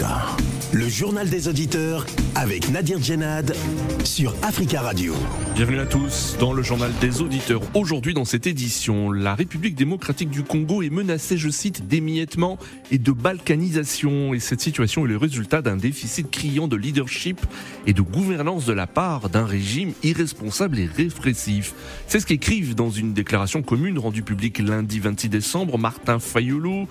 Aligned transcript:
Africa. 0.00 0.47
Le 0.74 0.86
journal 0.86 1.30
des 1.30 1.48
auditeurs 1.48 2.04
avec 2.34 2.70
Nadir 2.70 3.02
Djenad 3.02 3.56
sur 4.04 4.34
Africa 4.42 4.82
Radio. 4.82 5.14
Bienvenue 5.54 5.80
à 5.80 5.86
tous 5.86 6.36
dans 6.38 6.52
le 6.52 6.62
journal 6.62 6.92
des 7.00 7.22
auditeurs. 7.22 7.62
Aujourd'hui 7.72 8.12
dans 8.12 8.26
cette 8.26 8.46
édition, 8.46 9.10
la 9.10 9.34
République 9.34 9.74
démocratique 9.74 10.28
du 10.28 10.42
Congo 10.42 10.82
est 10.82 10.90
menacée, 10.90 11.38
je 11.38 11.48
cite, 11.48 11.88
d'émiettement 11.88 12.58
et 12.90 12.98
de 12.98 13.12
balkanisation. 13.12 14.34
Et 14.34 14.40
cette 14.40 14.60
situation 14.60 15.06
est 15.06 15.08
le 15.08 15.16
résultat 15.16 15.62
d'un 15.62 15.76
déficit 15.76 16.30
criant 16.30 16.68
de 16.68 16.76
leadership 16.76 17.40
et 17.86 17.94
de 17.94 18.02
gouvernance 18.02 18.66
de 18.66 18.74
la 18.74 18.86
part 18.86 19.30
d'un 19.30 19.46
régime 19.46 19.92
irresponsable 20.02 20.78
et 20.78 20.86
répressif. 20.86 21.72
C'est 22.08 22.20
ce 22.20 22.26
qu'écrivent 22.26 22.74
dans 22.74 22.90
une 22.90 23.14
déclaration 23.14 23.62
commune 23.62 23.98
rendue 23.98 24.22
publique 24.22 24.58
lundi 24.58 25.00
26 25.00 25.30
décembre 25.30 25.78
Martin 25.78 26.18
Fayolo 26.18 26.86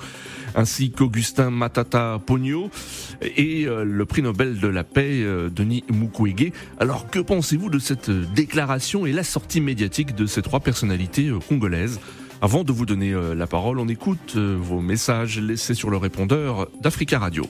ainsi 0.56 0.92
qu'Augustin 0.92 1.52
Matata 1.52 2.20
Pogno 2.26 2.70
et 3.22 3.67
euh, 3.68 3.84
le 3.84 4.06
prix 4.06 4.22
Nobel 4.22 4.60
de 4.60 4.68
la 4.68 4.84
paix 4.84 5.22
euh, 5.22 5.50
Denis 5.50 5.84
Mukwege. 5.92 6.52
Alors 6.80 7.10
que 7.10 7.20
pensez-vous 7.20 7.70
de 7.70 7.80
cette 7.80 8.10
déclaration 8.10 9.06
et 9.06 9.12
la 9.12 9.24
sortie 9.24 9.62
médiatique 9.62 10.16
de 10.16 10.26
ces 10.26 10.42
trois 10.42 10.60
personnalités 10.60 11.28
euh, 11.28 11.40
congolaises? 11.40 12.00
Avant 12.42 12.64
de 12.64 12.72
vous 12.72 12.86
donner 12.86 13.16
la 13.36 13.48
parole, 13.48 13.80
on 13.80 13.88
écoute 13.88 14.36
vos 14.36 14.80
messages 14.80 15.40
laissés 15.40 15.74
sur 15.74 15.90
le 15.90 15.98
répondeur 15.98 16.68
d'Africa 16.84 17.18
Radio. 17.18 17.48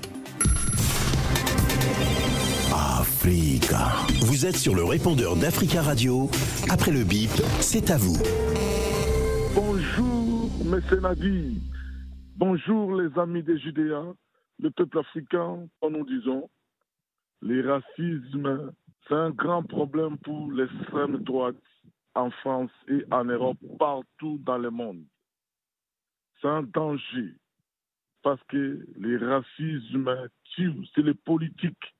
Africa. 2.71 3.89
Vous 4.21 4.45
êtes 4.45 4.55
sur 4.55 4.73
le 4.75 4.85
répondeur 4.85 5.35
d'Africa 5.35 5.81
Radio. 5.81 6.29
Après 6.69 6.91
le 6.91 7.03
bip, 7.03 7.31
c'est 7.59 7.91
à 7.91 7.97
vous. 7.97 8.17
Bonjour, 9.53 10.49
monsieur 10.63 11.01
Nadi. 11.01 11.59
Bonjour 12.37 12.95
les 12.95 13.09
amis 13.19 13.41
des 13.41 13.57
Judéens, 13.57 14.13
le 14.59 14.71
peuple 14.71 14.99
africain, 14.99 15.67
comme 15.79 15.93
nous 15.93 16.05
disons. 16.05 16.49
Les 17.41 17.61
racismes, 17.61 18.73
c'est 19.07 19.13
un 19.13 19.29
grand 19.29 19.63
problème 19.63 20.17
pour 20.19 20.51
l'extrême 20.51 21.17
droite 21.17 21.55
en 22.15 22.31
France 22.31 22.71
et 22.87 23.05
en 23.11 23.25
Europe, 23.25 23.57
partout 23.77 24.39
dans 24.43 24.57
le 24.57 24.71
monde. 24.71 25.03
C'est 26.41 26.47
un 26.47 26.63
danger 26.63 27.35
parce 28.23 28.41
que 28.49 28.85
les 28.97 29.17
racismes 29.17 30.29
tuent, 30.55 30.85
c'est 30.93 31.03
les 31.03 31.13
politiques 31.13 31.95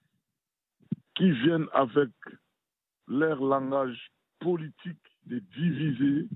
qui 1.16 1.32
viennent 1.32 1.68
avec 1.74 2.10
leur 3.08 3.42
langage 3.42 4.12
politique 4.40 4.98
de 5.26 5.40
diviser 5.40 6.28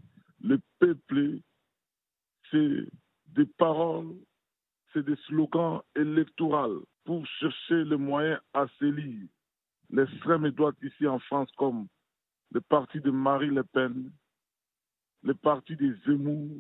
le 0.42 0.60
peuple. 0.80 1.40
C'est 2.50 2.88
des 3.28 3.46
paroles, 3.46 4.16
c'est 4.94 5.06
des 5.06 5.16
slogans 5.28 5.82
électoraux 5.96 6.84
pour 7.06 7.26
chercher 7.26 7.84
le 7.84 7.98
moyen 7.98 8.40
à 8.54 8.66
s'élire. 8.80 9.28
L'extrême 9.90 10.50
droite 10.52 10.76
ici 10.82 11.08
en 11.08 11.20
France, 11.20 11.50
comme 11.58 11.88
le 12.52 12.62
parti 12.62 13.00
de 13.00 13.12
Marie 13.12 13.50
Le 13.50 13.64
Pen, 13.64 14.12
le 15.24 15.34
parti 15.34 15.76
des 15.76 15.94
Zemmour 16.06 16.60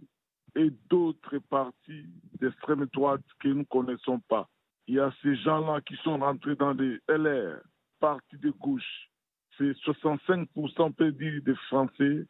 et 0.55 0.69
d'autres 0.89 1.39
partis 1.49 2.05
d'extrême 2.39 2.85
droite 2.93 3.23
que 3.39 3.47
nous 3.47 3.59
ne 3.59 3.63
connaissons 3.63 4.19
pas. 4.19 4.49
Il 4.87 4.95
y 4.95 4.99
a 4.99 5.13
ces 5.21 5.35
gens-là 5.37 5.81
qui 5.81 5.95
sont 5.97 6.17
rentrés 6.17 6.55
dans 6.55 6.73
des 6.73 6.99
LR, 7.07 7.61
partis 7.99 8.37
de 8.37 8.49
gauche. 8.52 9.09
C'est 9.57 9.71
65% 9.71 10.93
peut 10.93 11.11
dire 11.11 11.41
des 11.43 11.55
Français, 11.67 12.25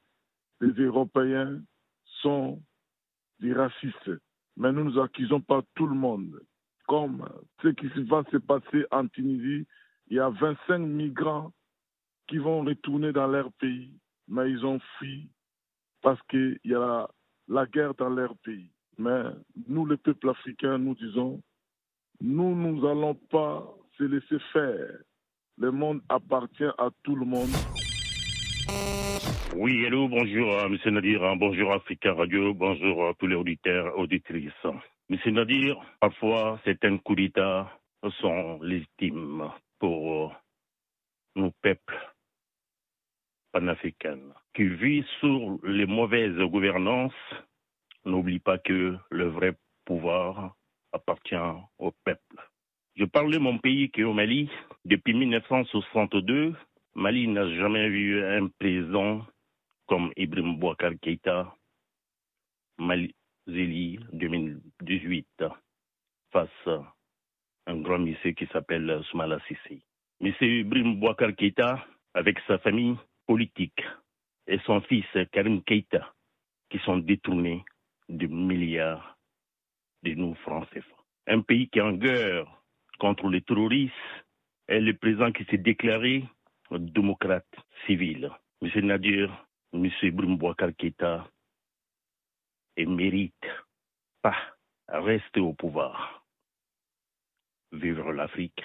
des 0.59 0.83
Européens 0.83 1.61
sont 2.21 2.61
des 3.39 3.53
racistes 3.53 4.11
mais 4.61 4.71
nous 4.71 4.91
n'accusons 4.91 5.41
pas 5.41 5.63
tout 5.73 5.87
le 5.87 5.95
monde. 5.95 6.39
Comme 6.87 7.27
ce 7.63 7.69
qui 7.69 7.87
va 8.03 8.23
se 8.31 8.37
passer 8.37 8.85
en 8.91 9.07
Tunisie, 9.07 9.65
il 10.07 10.17
y 10.17 10.19
a 10.19 10.29
25 10.29 10.77
migrants 10.77 11.51
qui 12.27 12.37
vont 12.37 12.61
retourner 12.61 13.11
dans 13.11 13.25
leur 13.25 13.51
pays, 13.53 13.91
mais 14.27 14.51
ils 14.51 14.63
ont 14.63 14.79
fui 14.99 15.31
parce 16.03 16.21
qu'il 16.29 16.59
y 16.63 16.75
a 16.75 17.07
la, 17.47 17.65
guerre 17.65 17.95
dans 17.95 18.09
leur 18.09 18.37
pays. 18.37 18.69
Mais 18.99 19.23
nous, 19.67 19.83
le 19.83 19.97
peuple 19.97 20.29
africain, 20.29 20.77
nous 20.77 20.93
disons, 20.93 21.41
nous, 22.19 22.55
nous 22.55 22.81
n'allons 22.81 23.15
pas 23.15 23.67
se 23.97 24.03
laisser 24.03 24.37
faire. 24.53 24.95
Le 25.57 25.71
monde 25.71 26.01
appartient 26.07 26.71
à 26.77 26.89
tout 27.01 27.15
le 27.15 27.25
monde. 27.25 27.49
Oui, 29.55 29.83
hello, 29.85 30.07
bonjour 30.07 30.57
à 30.59 30.65
M. 30.65 30.77
Nadir, 30.85 31.23
hein, 31.23 31.35
bonjour 31.35 31.73
Africa 31.73 32.13
Radio, 32.13 32.53
bonjour 32.53 33.07
à 33.07 33.13
tous 33.13 33.27
les 33.27 33.35
auditeurs, 33.35 33.97
auditrices. 33.97 34.51
M. 35.09 35.33
Nadir, 35.33 35.75
parfois 35.99 36.59
certains 36.63 36.97
coups 36.97 37.17
d'État 37.17 37.71
sont 38.19 38.59
légitimes 38.61 39.49
pour 39.79 40.33
nos 41.35 41.51
peuples 41.61 41.99
panafricains 43.51 44.33
qui 44.55 44.63
vivent 44.63 45.05
sous 45.19 45.59
les 45.63 45.85
mauvaises 45.85 46.37
gouvernances. 46.37 47.13
N'oublie 48.05 48.39
pas 48.39 48.57
que 48.57 48.97
le 49.09 49.25
vrai 49.27 49.55
pouvoir 49.85 50.55
appartient 50.91 51.35
au 51.77 51.91
peuple. 52.03 52.37
Je 52.95 53.05
parle 53.05 53.31
de 53.31 53.37
mon 53.37 53.57
pays 53.57 53.89
qui 53.89 54.01
est 54.01 54.05
au 54.05 54.13
Mali. 54.13 54.49
Depuis 54.85 55.13
1962, 55.13 56.55
Mali 56.93 57.27
n'a 57.27 57.47
jamais 57.55 57.89
vu 57.89 58.21
un 58.21 58.47
président 58.59 59.25
comme 59.87 60.11
Ibrahim 60.17 60.59
Bouakar 60.59 60.91
Keïta, 61.01 61.55
Mali 62.77 63.15
2018, 63.47 65.43
face 66.31 66.49
à 66.67 66.93
un 67.67 67.77
grand 67.77 67.99
monsieur 67.99 68.31
qui 68.31 68.45
s'appelle 68.47 69.01
Soumala 69.09 69.39
Sissi. 69.47 69.81
Monsieur 70.19 70.59
Ibrahim 70.59 70.99
Bouakar 70.99 71.33
Keïta, 71.33 71.85
avec 72.13 72.37
sa 72.45 72.57
famille 72.59 72.97
politique 73.25 73.81
et 74.47 74.59
son 74.65 74.81
fils 74.81 75.05
Karim 75.31 75.63
Keïta, 75.63 76.13
qui 76.69 76.79
sont 76.79 76.97
détournés 76.97 77.63
de 78.09 78.27
milliards 78.27 79.17
de 80.03 80.11
nous 80.13 80.35
français. 80.35 80.83
Un 81.27 81.39
pays 81.39 81.69
qui 81.69 81.79
est 81.79 81.83
en 81.83 81.93
guerre 81.93 82.45
contre 82.99 83.29
les 83.29 83.41
terroristes 83.41 83.93
et 84.67 84.81
le 84.81 84.93
président 84.93 85.31
qui 85.31 85.45
s'est 85.45 85.57
déclaré 85.57 86.25
démocrate 86.79 87.55
civil. 87.85 88.29
M. 88.61 88.85
Nadir, 88.85 89.47
M. 89.73 89.89
Bouakar 90.37 90.75
Keita, 90.77 91.27
et 92.77 92.85
mérite 92.85 93.33
pas 94.21 94.35
rester 94.87 95.39
au 95.39 95.53
pouvoir. 95.53 96.25
Vivre 97.71 98.11
l'Afrique, 98.11 98.61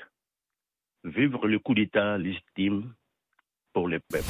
vivre 1.04 1.46
le 1.46 1.58
coup 1.58 1.74
d'État 1.74 2.18
légitime 2.18 2.92
pour 3.72 3.88
les 3.88 4.00
peuples. 4.00 4.24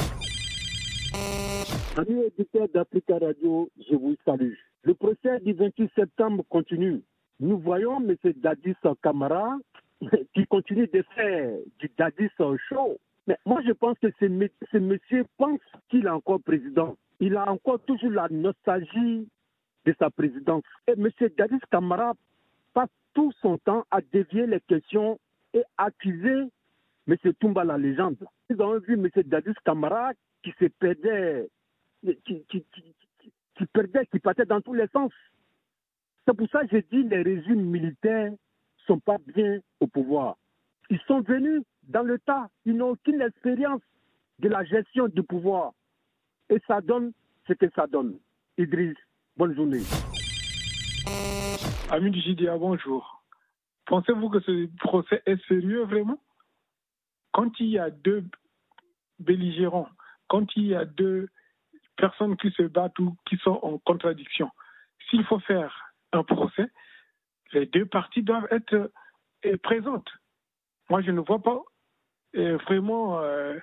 Amis 1.96 2.24
éditeurs 2.24 2.68
d'Africa 2.68 3.18
Radio, 3.18 3.70
je 3.88 3.94
vous 3.94 4.16
salue. 4.24 4.54
Le 4.82 4.94
procès 4.94 5.40
du 5.40 5.54
28 5.54 5.90
septembre 5.94 6.44
continue. 6.48 7.02
Nous 7.40 7.58
voyons 7.58 7.96
M. 8.06 8.16
Dadis 8.36 8.76
Kamara 9.02 9.56
qui 10.34 10.46
continue 10.46 10.86
de 10.86 11.02
faire 11.14 11.56
du 11.78 11.90
Dadis 11.96 12.28
show 12.68 12.98
mais 13.26 13.38
moi, 13.44 13.60
je 13.66 13.72
pense 13.72 13.98
que 13.98 14.08
ce, 14.20 14.78
monsieur 14.78 15.24
pense 15.36 15.60
qu'il 15.88 16.06
est 16.06 16.10
encore 16.10 16.40
président. 16.40 16.96
Il 17.18 17.36
a 17.36 17.50
encore 17.50 17.80
toujours 17.80 18.10
la 18.10 18.28
nostalgie 18.30 19.28
de 19.84 19.94
sa 19.98 20.10
présidence. 20.10 20.62
Et 20.86 20.92
M. 20.92 21.08
Dadis 21.36 21.58
Kamara 21.70 22.12
passe 22.72 22.90
tout 23.14 23.32
son 23.40 23.58
temps 23.58 23.84
à 23.90 24.00
dévier 24.00 24.46
les 24.46 24.60
questions 24.60 25.18
et 25.54 25.62
accuser 25.76 26.44
M. 27.08 27.16
Toumba 27.40 27.64
la 27.64 27.78
légende. 27.78 28.16
Ils 28.50 28.60
ont 28.62 28.78
vu 28.78 28.94
M. 28.94 29.08
Dadis 29.24 29.54
Kamara 29.64 30.12
qui 30.42 30.52
se 30.60 30.66
perdait, 30.66 31.48
qui, 32.24 32.44
perdait, 33.72 34.06
qui 34.06 34.18
partait 34.20 34.44
dans 34.44 34.60
tous 34.60 34.74
les 34.74 34.86
sens. 34.88 35.12
C'est 36.26 36.36
pour 36.36 36.48
ça 36.50 36.66
que 36.66 36.76
dis 36.76 37.08
que 37.08 37.14
les 37.14 37.22
régimes 37.22 37.62
militaires 37.62 38.30
ne 38.30 38.36
sont 38.86 39.00
pas 39.00 39.16
bien 39.34 39.60
au 39.80 39.86
pouvoir. 39.86 40.36
Ils 40.90 41.00
sont 41.08 41.20
venus 41.20 41.62
dans 41.86 42.02
le 42.02 42.18
tas, 42.18 42.48
ils 42.64 42.76
n'ont 42.76 42.90
aucune 42.90 43.20
expérience 43.20 43.82
de 44.38 44.48
la 44.48 44.64
gestion 44.64 45.08
du 45.08 45.22
pouvoir. 45.22 45.72
Et 46.50 46.60
ça 46.66 46.80
donne 46.80 47.12
ce 47.46 47.52
que 47.52 47.66
ça 47.74 47.86
donne. 47.86 48.18
Idriss, 48.58 48.96
bonne 49.36 49.54
journée. 49.54 49.82
Ami 51.90 52.10
du 52.10 52.20
JDA, 52.20 52.56
bonjour. 52.58 53.22
Pensez-vous 53.86 54.28
que 54.30 54.40
ce 54.40 54.68
procès 54.78 55.22
est 55.26 55.40
sérieux 55.46 55.84
vraiment? 55.84 56.18
Quand 57.32 57.58
il 57.60 57.66
y 57.66 57.78
a 57.78 57.90
deux 57.90 58.24
belligérants, 59.20 59.88
quand 60.28 60.56
il 60.56 60.66
y 60.66 60.74
a 60.74 60.84
deux 60.84 61.28
personnes 61.96 62.36
qui 62.36 62.50
se 62.50 62.62
battent 62.62 62.98
ou 62.98 63.16
qui 63.26 63.36
sont 63.38 63.58
en 63.62 63.78
contradiction, 63.78 64.50
s'il 65.08 65.24
faut 65.24 65.38
faire 65.40 65.92
un 66.12 66.24
procès, 66.24 66.66
les 67.52 67.66
deux 67.66 67.86
parties 67.86 68.22
doivent 68.22 68.48
être 68.50 68.90
euh, 69.44 69.56
présentes. 69.62 70.10
Moi, 70.90 71.02
je 71.02 71.10
ne 71.10 71.20
vois 71.20 71.42
pas 71.42 71.62
euh, 72.36 72.56
vraiment 72.58 73.20
euh, 73.20 73.56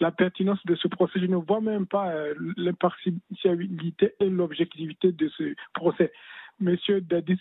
la 0.00 0.10
pertinence 0.10 0.64
de 0.66 0.74
ce 0.74 0.88
procès. 0.88 1.20
Je 1.20 1.26
ne 1.26 1.36
vois 1.36 1.60
même 1.60 1.86
pas 1.86 2.10
euh, 2.12 2.34
l'impartialité 2.56 4.14
et 4.20 4.28
l'objectivité 4.28 5.12
de 5.12 5.28
ce 5.28 5.54
procès. 5.74 6.12
Monsieur 6.60 7.00
Dadis 7.00 7.40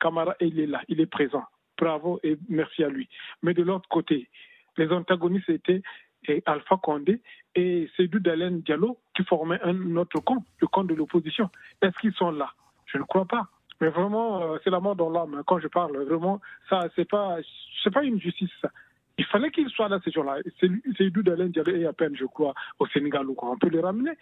Kamara, 0.00 0.34
il 0.40 0.58
est 0.60 0.66
là, 0.66 0.82
il 0.88 1.00
est 1.00 1.06
présent. 1.06 1.44
bravo 1.78 2.20
et 2.22 2.38
merci 2.48 2.84
à 2.84 2.88
lui. 2.88 3.08
Mais 3.42 3.54
de 3.54 3.62
l'autre 3.62 3.88
côté, 3.88 4.28
les 4.76 4.90
antagonistes 4.92 5.48
étaient 5.48 5.82
Alpha 6.46 6.76
Condé 6.82 7.20
et 7.54 7.88
Seydou 7.96 8.18
Dalen 8.18 8.60
Diallo 8.60 8.98
qui 9.14 9.24
formaient 9.24 9.60
un 9.62 9.96
autre 9.96 10.20
camp, 10.20 10.44
le 10.60 10.66
camp 10.66 10.84
de 10.84 10.94
l'opposition. 10.94 11.50
Est-ce 11.82 11.96
qu'ils 11.98 12.14
sont 12.14 12.30
là? 12.30 12.52
Je 12.86 12.98
ne 12.98 13.04
crois 13.04 13.24
pas. 13.26 13.48
Mais 13.80 13.88
vraiment, 13.88 14.42
euh, 14.42 14.58
c'est 14.64 14.70
la 14.70 14.80
mort 14.80 14.96
dans 14.96 15.10
l'âme. 15.10 15.42
Quand 15.46 15.58
je 15.58 15.68
parle, 15.68 15.96
vraiment, 16.04 16.40
ça, 16.68 16.88
c'est 16.96 17.08
pas, 17.08 17.36
c'est 17.82 17.92
pas 17.92 18.04
une 18.04 18.20
justice. 18.20 18.50
Ça. 18.62 18.70
Il 19.18 19.24
fallait 19.26 19.50
qu'ils 19.50 19.68
soient 19.70 19.88
là, 19.88 19.98
ces 20.04 20.10
gens-là. 20.10 20.38
Seydou 20.96 21.22
Dalen 21.22 21.48
Diallo 21.48 21.74
est 21.74 21.86
à 21.86 21.92
peine, 21.92 22.14
je 22.16 22.24
crois, 22.26 22.54
au 22.78 22.86
Sénégal. 22.88 23.26
On 23.28 23.56
peut 23.56 23.68
les 23.68 23.80
ramener 23.80 24.12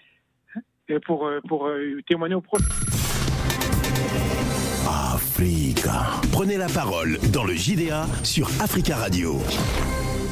hein, 0.55 0.61
et 0.88 1.00
pour, 1.00 1.26
euh, 1.26 1.41
pour 1.49 1.67
euh, 1.67 2.00
témoigner 2.08 2.35
au 2.35 2.41
procès. 2.41 2.64
Africa. 4.87 6.20
Prenez 6.32 6.56
la 6.56 6.69
parole 6.69 7.19
dans 7.32 7.44
le 7.44 7.55
JDA 7.55 8.06
sur 8.23 8.46
Africa 8.61 8.96
Radio. 8.96 9.38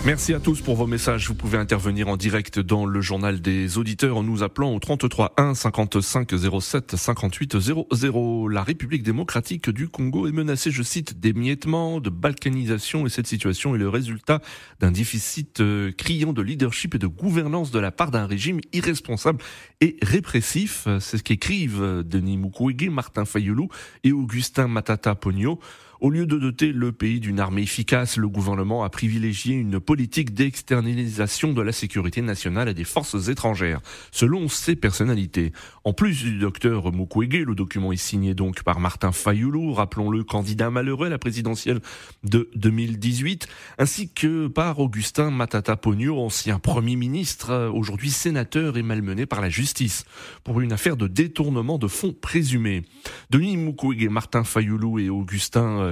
Merci 0.05 0.35
à 0.35 0.41
tous 0.41 0.61
pour 0.61 0.75
vos 0.75 0.89
messages. 0.89 1.29
Vous 1.29 1.37
pouvez 1.37 1.59
intervenir 1.59 2.09
en 2.09 2.17
direct 2.17 2.59
dans 2.59 2.87
le 2.87 3.01
journal 3.01 3.41
des 3.41 3.79
auditeurs 3.79 4.17
en 4.17 4.25
nous 4.25 4.43
appelant 4.43 4.75
au 4.75 4.81
33 4.81 5.35
1 5.37 5.55
55 5.55 6.29
07 6.61 6.97
58 6.97 7.61
00. 7.61 8.49
La 8.49 8.65
République 8.65 9.05
démocratique 9.05 9.71
du 9.71 9.87
Congo 9.89 10.27
est 10.27 10.33
menacée, 10.33 10.73
je 10.73 10.83
cite, 10.83 11.21
d'émiettement, 11.21 12.01
de 12.01 12.11
balkanisation 12.11 13.07
et 13.07 13.11
cette 13.11 13.29
situation 13.29 13.77
est 13.77 13.79
le 13.79 13.89
résultat 13.89 14.41
d'un 14.81 14.91
déficit 14.91 15.61
euh, 15.61 15.93
criant 15.93 16.33
de 16.33 16.43
leadership 16.43 16.97
et 16.97 16.99
de 16.99 17.07
gouvernance 17.07 17.71
de 17.71 17.79
la 17.79 17.93
part 17.93 18.11
d'un 18.11 18.27
régime 18.27 18.59
irresponsable 18.73 19.39
et 19.81 19.99
répressif. 20.03 20.89
C'est 20.99 21.19
ce 21.19 21.23
qu'écrivent 21.23 22.03
Denis 22.05 22.39
Mukwege, 22.39 22.89
Martin 22.91 23.25
Fayoulou 23.25 23.69
et 24.03 24.11
Augustin 24.11 24.67
Matata 24.67 25.15
Pogno. 25.15 25.61
Au 26.03 26.11
lieu 26.11 26.27
de 26.27 26.37
doter 26.37 26.73
le 26.73 26.91
pays 26.91 27.21
d'une 27.21 27.39
armée 27.39 27.63
efficace, 27.63 28.17
le 28.17 28.29
gouvernement 28.29 28.83
a 28.83 28.91
privilégié 28.91 29.55
une 29.55 29.79
politique 29.79 30.35
d'externalisation 30.35 31.53
de 31.53 31.63
la 31.63 31.71
sécurité 31.71 32.23
nationale 32.23 32.69
à 32.69 32.75
des 32.75 32.83
forces 32.83 33.29
étrangères, 33.29 33.81
selon 34.11 34.49
ses 34.49 34.75
personnalités. 34.75 35.53
En 35.85 35.93
plus 35.93 36.25
du 36.25 36.41
docteur 36.41 36.93
Mukwege, 36.93 37.45
le 37.47 37.55
document 37.55 37.93
est 37.93 37.97
signé 37.97 38.35
donc 38.35 38.65
par 38.65 38.81
Martin 38.81 39.13
Fayoulou, 39.13 39.75
rappelons-le 39.75 40.25
candidat 40.25 40.71
malheureux 40.71 41.07
à 41.07 41.11
la 41.11 41.19
présidentielle 41.19 41.79
de 42.25 42.51
2018, 42.57 43.47
ainsi 43.79 44.13
que 44.13 44.49
par 44.49 44.81
Augustin 44.81 45.31
Matata 45.31 45.77
Pogno, 45.77 46.19
ancien 46.19 46.59
premier 46.59 46.97
ministre, 46.97 47.71
aujourd'hui 47.73 48.11
sénateur 48.11 48.77
et 48.77 48.83
malmené 48.83 49.27
par 49.27 49.41
la 49.41 49.51
justice, 49.51 50.05
pour 50.43 50.61
une 50.61 50.73
affaire 50.73 50.97
de 50.97 51.07
détournement 51.07 51.79
de 51.79 51.87
fonds 51.87 52.13
présumés. 52.13 52.83
Denis 53.31 53.57
Mukwege, 53.57 54.09
Martin 54.09 54.43
Fayoulou 54.43 54.99
et 54.99 55.09
Augustin 55.09 55.79
euh, 55.79 55.92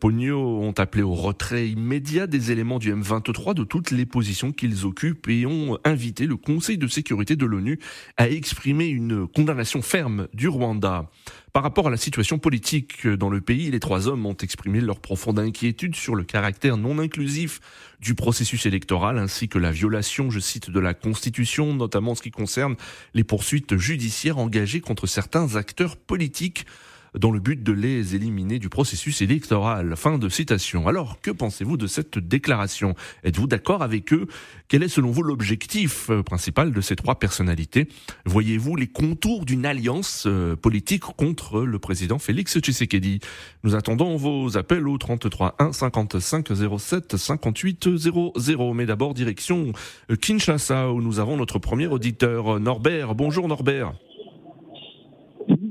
Pogno 0.00 0.60
ont 0.60 0.72
appelé 0.72 1.02
au 1.02 1.14
retrait 1.14 1.68
immédiat 1.68 2.26
des 2.26 2.52
éléments 2.52 2.78
du 2.78 2.94
M23 2.94 3.54
de 3.54 3.64
toutes 3.64 3.90
les 3.90 4.06
positions 4.06 4.52
qu'ils 4.52 4.86
occupent 4.86 5.28
et 5.28 5.46
ont 5.46 5.78
invité 5.84 6.26
le 6.26 6.36
Conseil 6.36 6.78
de 6.78 6.86
sécurité 6.86 7.36
de 7.36 7.46
l'ONU 7.46 7.78
à 8.16 8.28
exprimer 8.28 8.86
une 8.86 9.26
condamnation 9.26 9.82
ferme 9.82 10.28
du 10.32 10.48
Rwanda. 10.48 11.10
Par 11.52 11.62
rapport 11.62 11.88
à 11.88 11.90
la 11.90 11.96
situation 11.96 12.38
politique 12.38 13.06
dans 13.06 13.30
le 13.30 13.40
pays, 13.40 13.70
les 13.70 13.80
trois 13.80 14.06
hommes 14.06 14.26
ont 14.26 14.36
exprimé 14.36 14.80
leur 14.80 15.00
profonde 15.00 15.38
inquiétude 15.38 15.96
sur 15.96 16.14
le 16.14 16.24
caractère 16.24 16.76
non 16.76 16.98
inclusif 16.98 17.60
du 18.00 18.14
processus 18.14 18.66
électoral 18.66 19.18
ainsi 19.18 19.48
que 19.48 19.58
la 19.58 19.72
violation, 19.72 20.30
je 20.30 20.40
cite, 20.40 20.70
de 20.70 20.80
la 20.80 20.94
Constitution, 20.94 21.74
notamment 21.74 22.12
en 22.12 22.14
ce 22.14 22.22
qui 22.22 22.30
concerne 22.30 22.76
les 23.14 23.24
poursuites 23.24 23.76
judiciaires 23.76 24.38
engagées 24.38 24.80
contre 24.80 25.06
certains 25.06 25.56
acteurs 25.56 25.96
politiques 25.96 26.66
dans 27.14 27.30
le 27.30 27.40
but 27.40 27.62
de 27.62 27.72
les 27.72 28.14
éliminer 28.14 28.58
du 28.58 28.68
processus 28.68 29.22
électoral. 29.22 29.94
Fin 29.96 30.18
de 30.18 30.28
citation. 30.28 30.86
Alors, 30.88 31.20
que 31.20 31.30
pensez-vous 31.30 31.76
de 31.76 31.86
cette 31.86 32.18
déclaration? 32.18 32.94
Êtes-vous 33.24 33.46
d'accord 33.46 33.82
avec 33.82 34.12
eux? 34.12 34.26
Quel 34.68 34.82
est 34.82 34.88
selon 34.88 35.10
vous 35.10 35.22
l'objectif 35.22 36.10
euh, 36.10 36.22
principal 36.22 36.72
de 36.72 36.80
ces 36.80 36.96
trois 36.96 37.18
personnalités? 37.18 37.88
Voyez-vous 38.24 38.76
les 38.76 38.86
contours 38.86 39.44
d'une 39.44 39.66
alliance 39.66 40.24
euh, 40.26 40.56
politique 40.56 41.04
contre 41.16 41.62
le 41.62 41.78
président 41.78 42.18
Félix 42.18 42.58
Tshisekedi? 42.58 43.20
Nous 43.64 43.74
attendons 43.74 44.16
vos 44.16 44.56
appels 44.56 44.86
au 44.86 44.98
33 44.98 45.56
1 45.58 45.72
55 45.72 46.48
07 46.78 47.16
58 47.16 47.96
00. 47.96 48.74
Mais 48.74 48.86
d'abord, 48.86 49.14
direction 49.14 49.72
euh, 50.10 50.16
Kinshasa, 50.16 50.90
où 50.90 51.00
nous 51.00 51.18
avons 51.18 51.36
notre 51.36 51.58
premier 51.58 51.86
auditeur, 51.86 52.60
Norbert. 52.60 53.14
Bonjour 53.14 53.48
Norbert. 53.48 53.94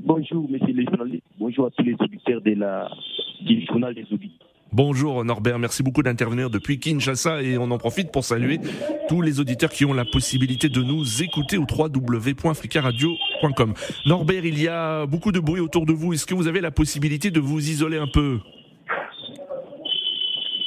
Bonjour, 0.08 0.50
monsieur 0.50 0.72
le 0.72 0.84
journaliste. 0.84 1.22
Bonjour 1.38 1.66
à 1.66 1.70
tous 1.70 1.82
les 1.82 1.94
auditeurs 2.00 2.40
de 2.40 2.54
la, 2.54 2.88
du 3.42 3.62
journal 3.66 3.94
des 3.94 4.06
auditeurs. 4.10 4.48
Bonjour 4.72 5.22
Norbert, 5.22 5.58
merci 5.58 5.82
beaucoup 5.82 6.02
d'intervenir 6.02 6.48
depuis 6.48 6.78
Kinshasa 6.78 7.42
et 7.42 7.58
on 7.58 7.70
en 7.70 7.76
profite 7.76 8.10
pour 8.10 8.24
saluer 8.24 8.58
tous 9.10 9.20
les 9.20 9.38
auditeurs 9.38 9.68
qui 9.68 9.84
ont 9.84 9.92
la 9.92 10.06
possibilité 10.06 10.70
de 10.70 10.82
nous 10.82 11.22
écouter 11.22 11.58
au 11.58 11.66
www.africaradio.com. 11.70 13.74
Norbert, 14.06 14.46
il 14.46 14.58
y 14.58 14.66
a 14.66 15.04
beaucoup 15.04 15.30
de 15.30 15.40
bruit 15.40 15.60
autour 15.60 15.84
de 15.84 15.92
vous. 15.92 16.14
Est-ce 16.14 16.24
que 16.24 16.34
vous 16.34 16.48
avez 16.48 16.62
la 16.62 16.70
possibilité 16.70 17.30
de 17.30 17.40
vous 17.40 17.68
isoler 17.68 17.98
un 17.98 18.08
peu? 18.08 18.38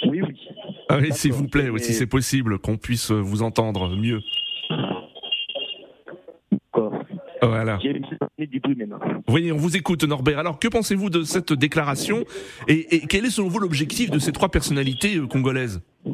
Oui, 0.06 0.22
oui. 0.22 0.40
Ah 0.88 1.00
oui, 1.02 1.10
s'il 1.14 1.34
vous 1.34 1.48
plaît, 1.48 1.72
si 1.78 1.94
c'est 1.94 2.06
possible, 2.06 2.60
qu'on 2.60 2.78
puisse 2.78 3.10
vous 3.10 3.42
entendre 3.42 3.96
mieux. 3.96 4.22
Voilà. 7.42 7.80
Oui, 9.28 9.52
on 9.52 9.58
vous 9.58 9.76
écoute, 9.76 10.04
Norbert. 10.04 10.38
Alors, 10.38 10.60
que 10.60 10.68
pensez-vous 10.68 11.10
de 11.10 11.24
cette 11.24 11.54
déclaration 11.54 12.24
et, 12.68 13.02
quel 13.10 13.26
est 13.26 13.32
selon 13.32 13.48
vous 13.48 13.60
l'objectif 13.60 14.12
de 14.12 14.20
ces 14.20 14.32
trois 14.32 14.50
personnalités 14.50 15.18
euh, 15.18 15.26
congolaises? 15.26 15.82
Euh, 16.06 16.12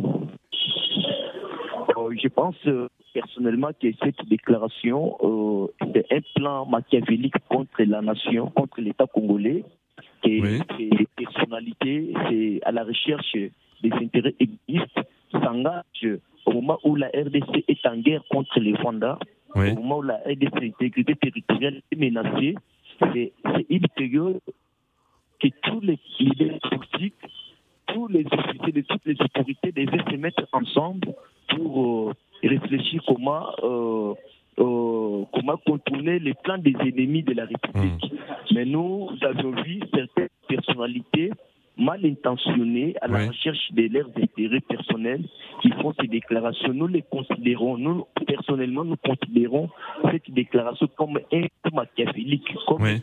Je 2.12 2.27
pense 2.29 2.56
euh, 2.68 2.88
personnellement 3.13 3.71
que 3.79 3.88
cette 4.01 4.25
déclaration 4.29 5.69
est 5.94 6.06
un 6.12 6.21
plan 6.35 6.65
machiavélique 6.65 7.35
contre 7.50 7.83
la 7.83 8.01
nation, 8.01 8.50
contre 8.51 8.79
l'État 8.79 9.06
congolais. 9.07 9.65
Et 10.24 10.41
les 10.79 11.07
personnalités, 11.15 12.13
c'est 12.29 12.62
à 12.63 12.71
la 12.71 12.83
recherche 12.83 13.33
des 13.83 13.91
intérêts 13.91 14.35
égoïstes, 14.39 15.00
s'engagent 15.31 16.19
au 16.45 16.53
moment 16.53 16.79
où 16.83 16.95
la 16.95 17.07
RDC 17.07 17.65
est 17.68 17.85
en 17.85 17.97
guerre 17.97 18.24
contre 18.29 18.59
les 18.59 18.74
Rwandais 18.74 19.13
au 19.57 19.75
moment 19.75 19.98
où 20.00 20.04
la 20.04 20.19
intégrité 20.27 21.15
territoriale 21.15 21.81
est 21.92 21.95
menacée, 21.95 22.56
c'est 23.00 23.33
une 23.69 23.88
période 23.95 24.39
que 25.39 25.48
tous 25.63 25.81
les 25.81 26.00
leaders 26.19 26.59
politiques, 26.59 27.15
tous 27.88 28.07
les 28.07 28.25
officiers 28.31 28.72
de 28.72 28.81
toutes 28.81 29.05
les 29.05 29.22
autorités 29.22 29.72
devaient 29.72 30.12
se 30.12 30.15
mettre 30.15 30.48
ensemble 30.51 31.13
pour 31.50 32.10
euh, 32.10 32.13
réfléchir 32.43 33.01
comment, 33.08 33.48
euh, 33.63 34.13
euh, 34.60 35.24
comment 35.34 35.58
contourner 35.65 36.20
les 36.20 36.34
plans 36.34 36.58
des 36.58 36.75
ennemis 36.79 37.24
de 37.24 37.34
la 37.34 37.46
République. 37.46 38.03
Hmm. 38.03 38.53
Mais 38.55 38.65
nous 38.65 39.10
avons 39.22 39.51
vu 39.62 39.79
certaines 39.93 40.29
personnalités 40.48 41.31
mal 41.77 42.05
intentionnés 42.05 42.96
à 43.01 43.07
la 43.07 43.27
recherche 43.27 43.72
de 43.72 43.88
leurs 43.88 44.10
intérêts 44.17 44.62
personnels 44.62 45.24
qui 45.62 45.69
font 45.81 45.93
ces 46.00 46.07
déclarations. 46.07 46.74
Nous 46.74 46.88
les 46.88 47.03
considérons, 47.03 47.77
nous 47.77 48.05
personnellement, 48.25 48.84
nous 48.84 48.98
considérons 48.98 49.69
cette 50.12 50.29
déclaration 50.31 50.88
comme 50.98 51.19
un 51.31 51.48
machiavélique, 51.74 52.48
comme 52.67 52.86
un, 52.86 53.00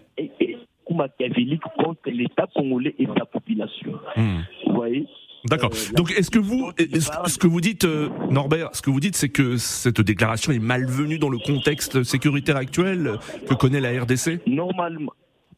machiavélique 0.90 1.62
contre 1.78 2.11
l'État 2.11 2.47
congolais 2.54 2.95
et 2.99 3.07
sa 3.19 3.25
population. 3.25 3.99
Hmm. 4.16 4.40
Vous 4.66 4.75
voyez? 4.75 5.07
D'accord. 5.45 5.71
Euh, 5.73 5.95
Donc, 5.95 6.11
est-ce 6.12 6.31
que 6.31 6.38
vous, 6.38 6.71
ce 6.78 7.38
que 7.38 7.47
vous 7.47 7.61
dites, 7.61 7.85
euh, 7.85 8.09
Norbert, 8.31 8.71
ce 8.73 8.81
que 8.81 8.90
vous 8.90 9.00
dites, 9.00 9.16
c'est 9.16 9.28
que 9.28 9.57
cette 9.57 10.00
déclaration 10.00 10.52
est 10.52 10.59
malvenue 10.59 11.19
dans 11.19 11.28
le 11.28 11.38
contexte 11.38 12.02
sécuritaire 12.02 12.57
actuel 12.57 13.19
que 13.49 13.54
connaît 13.54 13.81
la 13.81 13.90
RDC 14.02 14.40
Normalement, 14.47 15.12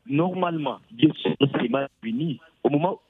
normalement, 0.09 0.79
bien 0.93 1.11
sûr, 1.23 1.35
c'est 1.41 1.69
malvenu 1.71 2.39
au 2.67 2.71
moment, 2.71 3.01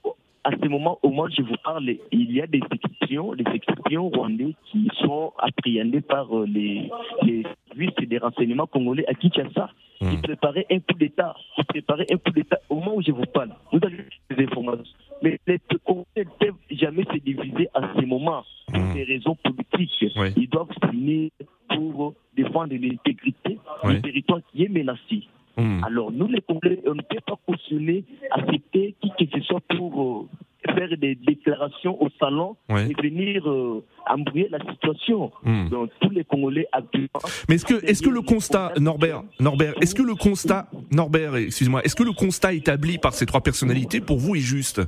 à 0.45 0.51
ce 0.51 0.69
moment, 0.69 0.99
au 1.03 1.09
moment 1.09 1.25
où 1.25 1.31
je 1.31 1.43
vous 1.43 1.57
parle, 1.65 1.89
il 2.13 2.33
y 2.33 2.43
a 2.43 2.47
des 2.47 2.61
exceptions, 2.71 3.35
des 3.35 3.45
exceptions 3.55 4.11
rwandais 4.11 4.55
qui 4.67 4.89
sont 5.01 5.33
appréhendées 5.39 6.03
par 6.03 6.37
euh, 6.37 6.47
les, 6.47 6.91
les 7.23 7.43
services 7.69 8.09
des 8.09 8.19
renseignements 8.19 8.67
congolais 8.67 9.07
à 9.09 9.15
Kinshasa. 9.15 9.71
Mmh. 10.01 10.09
Ils 10.13 10.21
préparaient 10.21 10.67
un 10.71 10.79
coup 10.81 10.99
d'État. 10.99 11.35
Ils 11.57 11.65
préparaient 11.65 12.07
un 12.13 12.19
coup 12.19 12.31
d'État 12.33 12.59
au 12.69 12.75
moment 12.77 12.97
où 12.97 13.03
je 13.03 13.13
vous 13.13 13.25
parle. 13.25 13.51
Vous 13.73 13.81
avez 13.83 14.05
des 14.31 14.45
informations. 14.45 14.85
Mais 15.23 15.41
les 15.47 15.59
Congolais 15.85 16.05
ne 16.19 16.25
peuvent 16.25 16.55
jamais 16.71 17.05
se 17.05 17.19
diviser 17.19 17.69
à 17.73 17.81
ce 17.97 18.05
moment 18.05 18.45
pour 18.67 18.83
mmh. 18.83 18.95
des 18.95 19.05
raisons 19.05 19.37
politiques. 19.37 20.05
Ils 20.37 20.51
doivent 20.51 20.69
s'unir 20.85 21.31
pour 21.69 22.15
défendre 22.37 22.75
l'intégrité 22.75 23.59
du 23.85 24.03
territoire 24.03 24.41
qui 24.53 24.65
est 24.65 24.69
menacé. 24.69 25.23
Hmm. 25.57 25.83
Alors, 25.85 26.13
nous, 26.13 26.29
les 26.29 26.43
Congolais, 26.43 26.81
on 26.87 26.95
ne 26.95 27.03
peut 27.03 27.21
pas 27.27 27.39
cautionner, 27.47 28.05
accepter 28.31 28.95
qui 29.01 29.11
que 29.27 29.39
ce 29.39 29.45
soit 29.47 29.63
pour 29.75 30.29
euh, 30.67 30.75
faire 30.75 30.89
des 30.99 31.15
déclarations 31.15 32.01
au 32.03 32.09
salon 32.21 32.57
et 32.69 32.93
venir 33.03 33.49
euh, 33.49 33.83
embrouiller 34.07 34.49
la 34.51 34.59
situation. 34.71 35.33
Hmm. 35.43 35.69
Donc, 35.71 35.91
tous 36.01 36.11
les 36.11 36.25
Congolais 36.25 36.67
actuellement. 36.73 37.09
Mais 37.49 37.55
est-ce 37.55 37.65
que, 37.65 37.83
est-ce 37.87 38.03
que 38.03 38.11
le 38.11 38.21
constat, 38.21 38.75
Norbert, 38.79 39.23
Norbert, 39.41 39.73
est-ce 39.81 39.95
que 39.95 40.03
le 40.03 40.15
constat, 40.15 40.69
Norbert, 40.91 41.37
excuse-moi, 41.37 41.83
est-ce 41.85 41.97
que 41.97 42.05
le 42.05 42.13
constat 42.13 42.53
établi 42.53 42.99
par 42.99 43.15
ces 43.15 43.25
trois 43.25 43.41
personnalités 43.41 44.01
pour 44.01 44.19
vous 44.19 44.37
est 44.37 44.41
juste? 44.41 44.83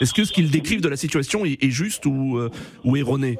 Est-ce 0.00 0.14
que 0.14 0.24
ce 0.24 0.32
qu'ils 0.32 0.50
décrivent 0.50 0.80
de 0.80 0.88
la 0.88 0.96
situation 0.96 1.44
est, 1.44 1.70
juste 1.70 2.06
ou, 2.06 2.40
ou 2.84 2.96
erroné? 2.96 3.36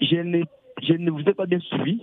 Je 0.00 0.16
ne, 0.16 0.42
je 0.82 0.94
ne 0.94 1.10
vous 1.10 1.20
ai 1.20 1.34
pas 1.34 1.46
bien 1.46 1.60
suivi. 1.60 2.00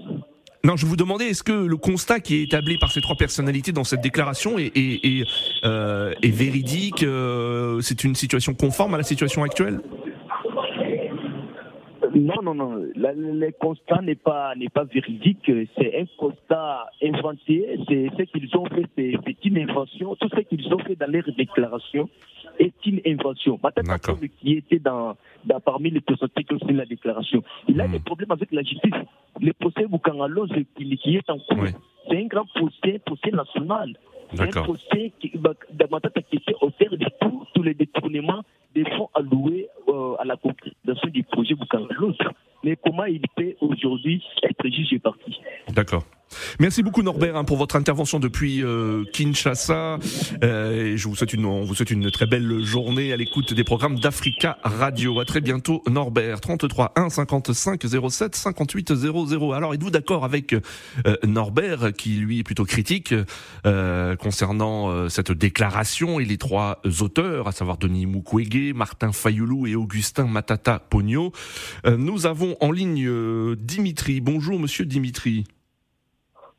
Non, 0.64 0.76
je 0.76 0.86
vous 0.86 0.96
demandais, 0.96 1.26
est-ce 1.26 1.44
que 1.44 1.52
le 1.52 1.78
constat 1.78 2.20
qui 2.20 2.36
est 2.36 2.44
établi 2.44 2.78
par 2.78 2.92
ces 2.92 3.02
trois 3.02 3.16
personnalités 3.16 3.72
dans 3.72 3.84
cette 3.84 4.02
déclaration 4.02 4.60
est, 4.60 4.72
est, 4.78 5.06
est, 5.06 5.26
euh, 5.64 6.14
est 6.22 6.30
véridique 6.30 7.02
euh, 7.02 7.82
C'est 7.82 8.04
une 8.04 8.14
situation 8.14 8.54
conforme 8.54 8.94
à 8.94 8.98
la 8.98 9.04
situation 9.04 9.42
actuelle? 9.44 9.82
Non, 12.14 12.42
non, 12.44 12.54
non. 12.54 12.76
le 12.96 13.52
constat 13.52 14.02
n'est 14.02 14.16
pas 14.16 14.54
n'est 14.56 14.70
pas 14.70 14.84
véridique. 14.84 15.50
C'est 15.78 16.00
un 16.00 16.06
constat 16.18 16.90
inventé. 17.02 17.80
C'est 17.88 18.10
ce 18.18 18.24
qu'ils 18.24 18.56
ont 18.58 18.66
fait, 18.66 18.86
c'est 18.96 19.46
une 19.46 19.58
invention. 19.58 20.16
Tout 20.18 20.30
ce 20.30 20.42
qu'ils 20.42 20.74
ont 20.74 20.80
fait 20.80 20.96
dans 20.96 21.10
leurs 21.10 21.32
déclarations 21.36 22.10
est 22.60 22.74
une 22.86 23.02
invention. 23.08 23.60
Maintenant, 23.64 23.96
qui 24.42 24.54
était 24.54 24.80
dans, 24.80 25.16
dans, 25.46 25.60
parmi 25.60 25.90
les 25.90 26.02
personnalités 26.02 26.44
qui 26.44 26.54
ont 26.54 26.60
signé 26.60 26.74
la 26.74 26.86
déclaration, 26.86 27.44
il 27.68 27.80
a 27.80 27.88
hmm. 27.88 27.92
des 27.94 28.00
problèmes 28.00 28.32
avec 28.32 28.52
la 28.52 28.62
justice. 28.62 28.94
Le 29.42 29.54
procès 29.54 29.88
Boukangalos 29.88 30.48
qui, 30.78 30.98
qui 30.98 31.16
est 31.16 31.30
en 31.30 31.40
cours, 31.40 31.66
c'est 32.08 32.18
un 32.18 32.28
grand 32.28 32.46
procès, 32.54 33.00
procès 33.00 33.32
national. 33.32 33.98
C'est 34.34 34.58
un 34.58 34.64
procès 34.64 35.12
qui, 35.20 35.32
bah, 35.36 35.54
qui 36.30 36.36
était 36.38 36.56
au 36.62 36.70
terme 36.70 36.96
de 36.96 37.08
tous 37.54 37.64
les 37.64 37.74
détournements 37.74 38.44
des 38.74 38.86
fonds 38.86 39.10
alloués 39.14 39.68
euh, 39.90 40.16
à 40.20 40.26
la 40.26 40.38
concrétisation 40.38 41.10
du 41.10 41.24
projet 41.24 41.56
Boukangalos. 41.56 42.16
Mais 42.64 42.78
comment 42.78 43.06
il 43.06 43.22
peut 43.36 43.56
aujourd'hui 43.60 44.24
être 44.44 44.68
jugé 44.70 45.00
parti? 45.00 45.42
D'accord. 45.70 46.04
Merci 46.60 46.84
beaucoup 46.84 47.02
Norbert 47.02 47.36
hein, 47.36 47.44
pour 47.44 47.58
votre 47.58 47.76
intervention 47.76 48.20
depuis 48.20 48.64
euh, 48.64 49.04
Kinshasa. 49.14 49.98
Euh, 50.44 50.96
je 50.96 51.08
vous 51.08 51.16
souhaite 51.16 51.34
une, 51.34 51.46
on 51.46 51.64
vous 51.64 51.76
souhaite 51.76 51.92
une 51.92 52.12
très 52.12 52.26
belle 52.26 52.64
journée 52.64 53.14
à 53.14 53.18
l'écoute 53.18 53.54
des 53.54 53.64
programmes 53.64 54.00
d'Africa 54.00 54.58
Radio. 54.64 55.20
À 55.20 55.26
très 55.26 55.42
bientôt 55.42 55.82
Norbert. 55.90 56.42
33 56.42 56.94
1 56.96 57.10
55 57.10 57.82
07 58.10 58.36
58 58.36 58.96
00. 58.96 59.54
Alors 59.54 59.74
êtes-vous 59.74 59.92
d'accord 59.92 60.26
avec 60.26 60.54
euh, 60.54 60.62
Norbert 61.24 61.94
qui 61.94 62.12
lui 62.12 62.40
est 62.40 62.44
plutôt 62.44 62.66
critique 62.66 63.14
concernant 64.20 65.10
cette 65.10 65.32
déclaration 65.32 66.20
et 66.20 66.26
les 66.26 66.38
trois 66.38 66.82
auteurs, 67.02 67.48
à 67.48 67.52
savoir 67.52 67.78
Denis 67.78 68.06
Mukwege, 68.06 68.74
Martin 68.74 69.12
Fayoulou 69.12 69.68
et 69.68 69.76
Augustin 69.76 70.26
Matata 70.26 70.80
Pogno. 70.80 71.32
nous 71.86 72.26
avons 72.26 72.56
en 72.60 72.72
ligne 72.72 73.10
Dimitri. 73.56 74.22
Bonjour 74.22 74.60
Monsieur 74.60 74.86
Dimitri. 74.86 75.46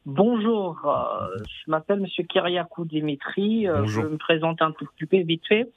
Bonjour, 0.05 0.81
euh, 0.85 1.39
je 1.45 1.71
m'appelle 1.71 2.01
Monsieur 2.01 2.25
Kyriakou 2.25 2.85
Dimitri. 2.85 3.69
Euh, 3.69 3.87
je 3.87 4.01
me 4.01 4.17
présente 4.17 4.61
un 4.61 4.73
tout 4.73 4.87
petit 4.97 5.07
peu 5.07 5.19
vite 5.19 5.47
fait. 5.47 5.71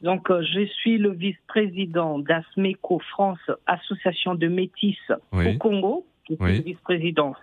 Donc, 0.00 0.30
euh, 0.30 0.42
je 0.42 0.64
suis 0.66 0.96
le 0.96 1.10
vice-président 1.10 2.20
d'ASMECO 2.20 3.00
France, 3.10 3.40
Association 3.66 4.34
de 4.34 4.46
métis 4.46 4.98
au 5.32 5.58
Congo. 5.58 6.06
Je 6.28 6.36
suis 6.36 6.58
le 6.58 6.62
vice-président. 6.62 7.34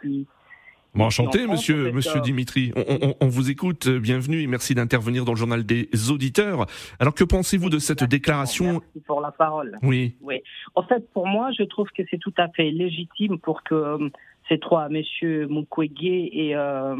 Bon, 0.94 1.06
enchanté, 1.06 1.48
monsieur, 1.48 1.92
monsieur 1.92 2.22
Dimitri. 2.22 2.72
On, 2.76 3.14
on, 3.20 3.28
vous 3.28 3.50
écoute. 3.50 3.90
Bienvenue 3.90 4.42
et 4.42 4.48
merci 4.48 4.74
d'intervenir 4.74 5.26
dans 5.26 5.34
le 5.34 5.38
journal 5.38 5.66
des 5.66 5.90
auditeurs. 6.12 6.66
Alors, 7.00 7.14
que 7.14 7.24
pensez-vous 7.24 7.70
de 7.70 7.80
cette 7.80 8.04
déclaration 8.04 8.66
Merci 8.74 9.06
pour 9.06 9.22
la 9.22 9.32
parole. 9.32 9.78
Oui. 9.84 10.16
Oui. 10.22 10.42
En 10.76 10.84
fait, 10.84 11.10
pour 11.14 11.28
moi, 11.28 11.50
je 11.58 11.64
trouve 11.64 11.90
que 11.96 12.04
c'est 12.10 12.20
tout 12.20 12.34
à 12.38 12.48
fait 12.50 12.72
légitime 12.72 13.38
pour 13.40 13.64
que 13.64 14.12
ces 14.52 14.60
trois, 14.60 14.90
Monsieur 14.90 15.48
Mukwege 15.48 16.04
et 16.04 16.56
euh, 16.56 16.96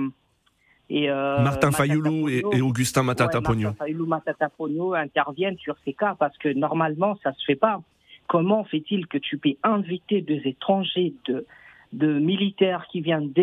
et 0.90 1.10
euh, 1.10 1.42
Martin 1.42 1.72
Fayoulou 1.72 2.28
et, 2.30 2.62
Augustin 2.62 3.04
Matata 3.04 3.40
ouais, 3.40 3.56
Martin 3.56 3.74
Fayoulou, 3.74 4.06
Matata 4.06 4.50
Pogno 4.50 4.94
interviennent 4.94 5.58
sur 5.58 5.76
ces 5.86 5.94
cas 5.94 6.16
parce 6.18 6.38
que 6.38 6.50
normalement 6.50 7.18
ça 7.24 7.34
se 7.34 7.44
fait 7.46 7.56
pas. 7.56 7.82
Comment 8.28 8.64
fait-il 8.64 9.08
que 9.08 9.18
tu 9.18 9.38
peux 9.38 9.56
inviter 9.64 10.22
des 10.22 10.42
étrangers 10.46 11.14
de 11.28 11.46
de 11.94 12.20
militaires 12.20 12.86
qui 12.90 13.02
viennent 13.02 13.34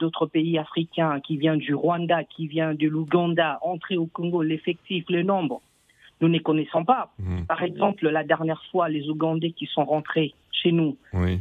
d'autres 0.00 0.24
pays 0.24 0.56
africains, 0.56 1.20
qui 1.20 1.36
viennent 1.36 1.58
du 1.58 1.74
Rwanda, 1.74 2.24
qui 2.24 2.46
viennent 2.46 2.78
de 2.78 2.88
l'Ouganda, 2.88 3.58
entrer 3.60 3.98
au 3.98 4.06
Congo, 4.06 4.40
l'effectif, 4.40 5.04
le 5.10 5.22
nombre, 5.22 5.60
nous 6.22 6.28
ne 6.28 6.38
connaissons 6.38 6.82
pas. 6.86 7.12
Mmh. 7.18 7.42
Par 7.42 7.62
exemple, 7.62 8.08
la 8.08 8.24
dernière 8.24 8.62
fois, 8.72 8.88
les 8.88 9.10
Ougandais 9.10 9.50
qui 9.50 9.66
sont 9.66 9.84
rentrés 9.84 10.32
chez 10.64 10.72
nous 10.72 10.96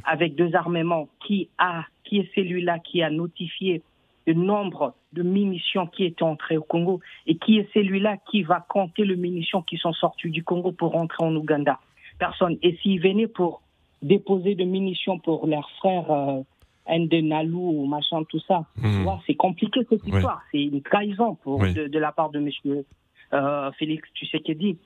avec 0.05 0.35
deux 0.35 0.53
armements, 0.55 1.07
qui 1.25 1.49
a, 1.57 1.85
qui 2.03 2.19
est 2.19 2.29
celui-là 2.35 2.79
qui 2.79 3.01
a 3.01 3.09
notifié 3.09 3.81
le 4.27 4.33
nombre 4.33 4.93
de 5.13 5.23
munitions 5.23 5.87
qui 5.87 6.05
étaient 6.05 6.23
entrées 6.23 6.57
au 6.57 6.63
Congo 6.63 6.99
et 7.27 7.35
qui 7.35 7.57
est 7.57 7.67
celui-là 7.73 8.17
qui 8.29 8.43
va 8.43 8.65
compter 8.67 9.05
les 9.05 9.15
munitions 9.15 9.61
qui 9.61 9.77
sont 9.77 9.93
sorties 9.93 10.29
du 10.29 10.43
Congo 10.43 10.71
pour 10.71 10.91
rentrer 10.91 11.23
en 11.23 11.35
Ouganda 11.35 11.79
Personne. 12.19 12.57
Et 12.61 12.77
s'ils 12.77 13.01
venaient 13.01 13.27
pour 13.27 13.61
déposer 14.01 14.55
des 14.55 14.65
munitions 14.65 15.19
pour 15.19 15.47
leurs 15.47 15.69
frères 15.71 16.11
euh, 16.11 16.41
Ndenalou 16.87 17.81
ou 17.81 17.85
machin, 17.85 18.23
tout 18.29 18.39
ça, 18.47 18.65
hmm. 18.77 19.07
c'est 19.25 19.35
compliqué 19.35 19.81
cette 19.89 20.05
histoire. 20.05 20.41
C'est 20.51 20.63
une 20.63 20.81
trahison 20.81 21.35
pour, 21.35 21.59
de, 21.59 21.99
la 21.99 22.11
part 22.11 22.29
de 22.29 22.39
monsieur 22.39 22.85
euh, 23.33 23.71
Félix 23.73 24.07
Tshisekedi. 24.13 24.77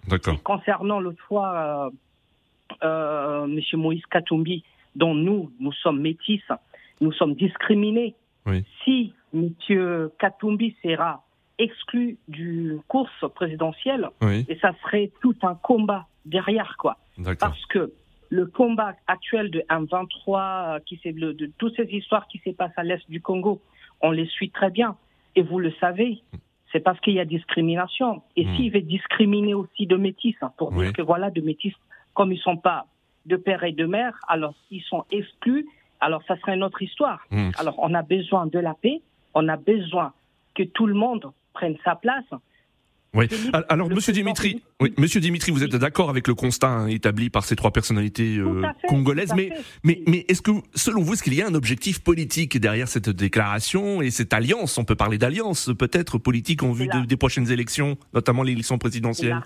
Concernant 0.43 0.99
l'autre 0.99 1.23
fois, 1.27 1.91
euh, 2.83 3.45
euh, 3.45 3.45
M. 3.45 3.79
Moïse 3.79 4.05
Katumbi, 4.09 4.63
dont 4.95 5.13
nous, 5.13 5.51
nous 5.59 5.73
sommes 5.73 5.99
métis, 5.99 6.41
nous 7.01 7.11
sommes 7.11 7.35
discriminés. 7.35 8.15
Si 8.83 9.13
M. 9.33 9.51
Katumbi 10.19 10.75
sera 10.81 11.23
exclu 11.59 12.17
du 12.27 12.77
course 12.87 13.25
présidentielle, 13.35 14.09
et 14.21 14.57
ça 14.61 14.73
serait 14.83 15.11
tout 15.21 15.35
un 15.41 15.55
combat 15.55 16.07
derrière, 16.25 16.75
quoi. 16.77 16.97
Parce 17.39 17.65
que 17.65 17.91
le 18.29 18.45
combat 18.45 18.93
actuel 19.07 19.51
de 19.51 19.61
M23, 19.69 20.81
qui 20.85 20.99
c'est 21.03 21.13
de, 21.13 21.31
de 21.31 21.51
toutes 21.57 21.75
ces 21.75 21.87
histoires 21.91 22.27
qui 22.27 22.39
se 22.39 22.51
passent 22.51 22.77
à 22.77 22.83
l'est 22.83 23.09
du 23.09 23.21
Congo, 23.21 23.61
on 24.01 24.11
les 24.11 24.27
suit 24.27 24.49
très 24.49 24.69
bien. 24.69 24.95
Et 25.35 25.41
vous 25.41 25.59
le 25.59 25.71
savez, 25.79 26.21
c'est 26.71 26.79
parce 26.79 26.99
qu'il 26.99 27.13
y 27.13 27.19
a 27.19 27.25
discrimination. 27.25 28.21
Et 28.35 28.45
hmm. 28.45 28.55
s'il 28.55 28.71
veut 28.71 28.81
discriminer 28.81 29.53
aussi 29.53 29.87
de 29.87 29.95
métis, 29.95 30.35
hein, 30.41 30.51
pour 30.57 30.71
dire 30.71 30.93
que 30.93 31.01
voilà, 31.01 31.31
de 31.31 31.41
métis 31.41 31.73
comme 32.17 32.31
ils 32.33 32.37
ne 32.37 32.41
sont 32.41 32.57
pas 32.57 32.87
de 33.27 33.35
père 33.35 33.63
et 33.63 33.73
de 33.73 33.85
mère, 33.85 34.13
alors 34.27 34.55
ils 34.71 34.81
sont 34.81 35.05
exclus, 35.11 35.67
alors 35.99 36.23
ça 36.27 36.35
serait 36.39 36.55
une 36.55 36.63
autre 36.63 36.81
histoire. 36.81 37.19
Hmm. 37.29 37.51
Alors 37.59 37.75
on 37.77 37.93
a 37.93 38.01
besoin 38.01 38.47
de 38.47 38.57
la 38.57 38.73
paix, 38.73 39.01
on 39.35 39.47
a 39.47 39.55
besoin 39.55 40.13
que 40.55 40.63
tout 40.63 40.87
le 40.87 40.95
monde 40.95 41.31
prenne 41.53 41.75
sa 41.85 41.95
place. 41.95 42.25
Oui. 43.13 43.27
Alors, 43.69 43.89
Monsieur 43.89 44.13
Dimitri, 44.13 44.61
oui, 44.81 44.93
Monsieur 44.97 45.21
Dimitri, 45.21 45.51
vous 45.51 45.63
êtes 45.63 45.75
d'accord 45.75 46.09
avec 46.09 46.27
le 46.27 46.35
constat 46.35 46.67
hein, 46.67 46.87
établi 46.87 47.29
par 47.29 47.45
ces 47.45 47.55
trois 47.55 47.71
personnalités 47.71 48.37
euh, 48.37 48.61
congolaises, 48.87 49.33
mais, 49.33 49.49
mais, 49.83 50.01
mais 50.07 50.25
est-ce 50.27 50.41
que, 50.41 50.51
selon 50.75 51.01
vous, 51.01 51.13
est-ce 51.13 51.23
qu'il 51.23 51.33
y 51.33 51.41
a 51.41 51.47
un 51.47 51.55
objectif 51.55 52.03
politique 52.03 52.59
derrière 52.59 52.87
cette 52.87 53.09
déclaration 53.09 54.01
et 54.01 54.11
cette 54.11 54.33
alliance? 54.33 54.77
On 54.77 54.83
peut 54.83 54.95
parler 54.95 55.17
d'alliance, 55.17 55.71
peut-être 55.79 56.17
politique 56.17 56.63
en 56.63 56.73
vue 56.73 56.89
des 57.07 57.17
prochaines 57.17 57.49
élections, 57.49 57.97
notamment 58.13 58.43
l'élection 58.43 58.77
présidentielle 58.77 59.41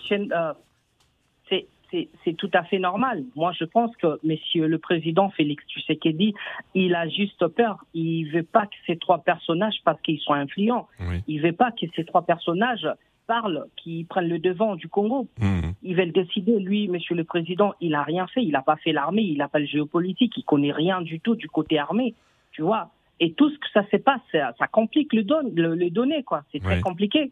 c'est 1.91 2.33
tout 2.33 2.49
à 2.53 2.63
fait 2.63 2.79
normal. 2.79 3.23
Moi, 3.35 3.51
je 3.57 3.65
pense 3.65 3.95
que 3.97 4.19
Monsieur 4.23 4.67
le 4.67 4.77
Président 4.77 5.29
Félix 5.29 5.63
Tshisekedi, 5.67 6.33
il 6.73 6.95
a 6.95 7.07
juste 7.07 7.47
peur. 7.47 7.83
Il 7.93 8.25
veut 8.25 8.43
pas 8.43 8.65
que 8.65 8.75
ces 8.87 8.97
trois 8.97 9.19
personnages, 9.19 9.81
parce 9.83 10.01
qu'ils 10.01 10.19
sont 10.19 10.33
influents, 10.33 10.87
il 11.27 11.41
veut 11.41 11.53
pas 11.53 11.71
que 11.71 11.85
ces 11.95 12.05
trois 12.05 12.23
personnages 12.23 12.87
parlent, 13.27 13.65
qui 13.77 14.03
prennent 14.05 14.27
le 14.27 14.39
devant 14.39 14.75
du 14.75 14.89
Congo. 14.89 15.27
Mmh. 15.39 15.71
Il 15.83 15.95
veut 15.95 16.05
le 16.05 16.11
décider. 16.11 16.59
Lui, 16.59 16.87
Monsieur 16.87 17.15
le 17.15 17.23
Président, 17.23 17.73
il 17.79 17.95
a 17.95 18.03
rien 18.03 18.27
fait. 18.27 18.43
Il 18.43 18.51
n'a 18.51 18.61
pas 18.61 18.75
fait 18.77 18.91
l'armée. 18.91 19.23
Il 19.23 19.37
n'a 19.37 19.47
pas 19.47 19.59
le 19.59 19.65
géopolitique. 19.65 20.33
Il 20.37 20.43
connaît 20.43 20.71
rien 20.71 21.01
du 21.01 21.19
tout 21.19 21.35
du 21.35 21.47
côté 21.47 21.79
armé. 21.79 22.13
Tu 22.51 22.61
vois? 22.61 22.89
Et 23.21 23.33
tout 23.33 23.49
ce 23.49 23.57
que 23.59 23.67
ça 23.73 23.85
se 23.91 23.97
passe, 23.97 24.19
ça, 24.31 24.67
complique 24.71 25.13
le, 25.13 25.23
don, 25.23 25.41
le, 25.53 25.89
données, 25.91 26.23
quoi. 26.23 26.43
C'est 26.51 26.59
très 26.59 26.81
compliqué. 26.81 27.31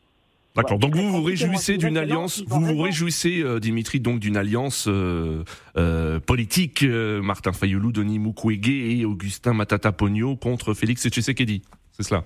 D'accord. 0.56 0.80
Donc 0.80 0.96
vous 0.96 1.10
vous 1.10 1.24
réjouissez 1.24 1.78
d'une 1.78 1.98
alliance, 1.98 2.44
vous 2.48 2.62
vous 2.62 2.82
réjouissez, 2.82 3.42
euh, 3.42 3.60
Dimitri, 3.60 4.00
donc 4.00 4.20
d'une 4.20 4.36
alliance 4.36 4.88
euh, 4.88 5.44
euh, 5.78 6.20
politique, 6.20 6.84
Martin 6.84 7.54
Fayoulou, 7.54 7.92
Denis 7.92 8.20
Mukwege 8.20 8.70
et 8.70 9.06
Augustin 9.06 9.54
Matata 9.54 9.92
Pogno 9.92 10.36
contre 10.36 10.74
Félix 10.74 11.08
Tshisekedi. 11.08 11.62
C'est 11.92 12.04
cela? 12.04 12.24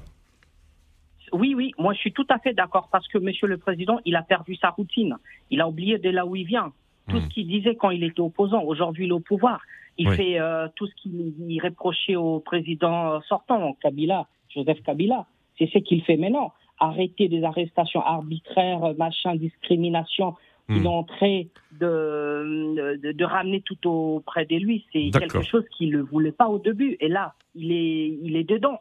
Oui, 1.33 1.53
oui, 1.55 1.71
moi 1.77 1.93
je 1.93 1.99
suis 1.99 2.13
tout 2.13 2.25
à 2.29 2.39
fait 2.39 2.53
d'accord 2.53 2.89
parce 2.91 3.07
que 3.07 3.17
Monsieur 3.17 3.47
le 3.47 3.57
Président, 3.57 3.99
il 4.05 4.15
a 4.15 4.21
perdu 4.21 4.55
sa 4.55 4.69
routine. 4.69 5.17
Il 5.49 5.61
a 5.61 5.67
oublié 5.67 5.97
de 5.97 6.09
là 6.09 6.25
où 6.25 6.35
il 6.35 6.45
vient. 6.45 6.71
Tout 7.09 7.19
ce 7.19 7.25
hmm. 7.25 7.29
qu'il 7.29 7.47
disait 7.47 7.75
quand 7.75 7.89
il 7.89 8.03
était 8.03 8.21
opposant, 8.21 8.63
aujourd'hui 8.63 9.05
il 9.05 9.09
est 9.09 9.13
au 9.13 9.19
pouvoir. 9.19 9.61
Il 9.97 10.09
fait 10.11 10.39
tout 10.75 10.87
ce 10.87 10.93
qu'il 10.95 11.61
reprochait 11.61 12.15
au 12.15 12.39
président 12.39 13.21
sortant, 13.27 13.77
Kabila, 13.81 14.27
Joseph 14.49 14.81
Kabila. 14.83 15.27
C'est 15.59 15.69
ce 15.71 15.77
qu'il 15.79 16.03
fait 16.03 16.17
maintenant 16.17 16.51
arrêter 16.79 17.27
des 17.27 17.43
arrestations 17.43 18.01
arbitraires, 18.01 18.93
machin, 18.97 19.35
discrimination, 19.35 20.35
hmm. 20.67 20.85
ont 20.85 21.03
trait 21.03 21.47
de, 21.79 22.99
de, 23.01 23.25
ramener 23.25 23.61
tout 23.61 23.87
auprès 23.87 24.45
de 24.45 24.55
lui. 24.55 24.85
C'est 24.91 25.11
quelque 25.11 25.41
chose 25.41 25.65
qu'il 25.77 25.91
ne 25.91 26.01
voulait 26.01 26.31
pas 26.31 26.47
au 26.47 26.59
début. 26.59 26.97
Et 26.99 27.07
là, 27.07 27.33
il 27.55 27.71
est, 27.71 28.17
il 28.21 28.35
est 28.35 28.43
dedans. 28.43 28.79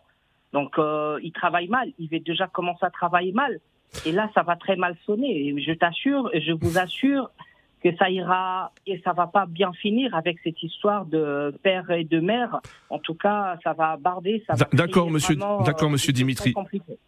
Donc, 0.53 0.79
euh, 0.79 1.19
il 1.23 1.33
travaille 1.33 1.69
mal. 1.69 1.93
Il 1.99 2.09
va 2.09 2.19
déjà 2.19 2.47
commencer 2.47 2.85
à 2.85 2.91
travailler 2.91 3.33
mal. 3.33 3.61
Et 4.07 4.13
là, 4.13 4.31
ça 4.35 4.43
va 4.43 4.57
très 4.57 4.77
mal 4.77 4.97
sonner. 5.07 5.49
Et 5.49 5.61
je 5.61 5.73
t'assure, 5.73 6.31
je 6.35 6.53
vous 6.53 6.79
assure, 6.79 7.31
que 7.83 7.95
ça 7.97 8.11
ira 8.11 8.73
et 8.87 9.01
ça 9.05 9.13
va 9.13 9.27
pas 9.27 9.47
bien 9.47 9.73
finir 9.73 10.15
avec 10.15 10.39
cette 10.45 10.63
histoire 10.63 11.05
de 11.07 11.55
père 11.63 11.91
et 11.91 12.05
de 12.05 12.21
mère. 12.21 12.61
En 12.91 12.99
tout 12.99 13.15
cas, 13.15 13.57
ça 13.65 13.73
va 13.73 13.97
barder. 13.97 14.43
D'accord, 14.73 15.11
monsieur. 15.11 15.37
D'accord, 15.37 15.89
euh, 15.89 15.93
monsieur 15.93 16.13
Dimitri. 16.13 16.55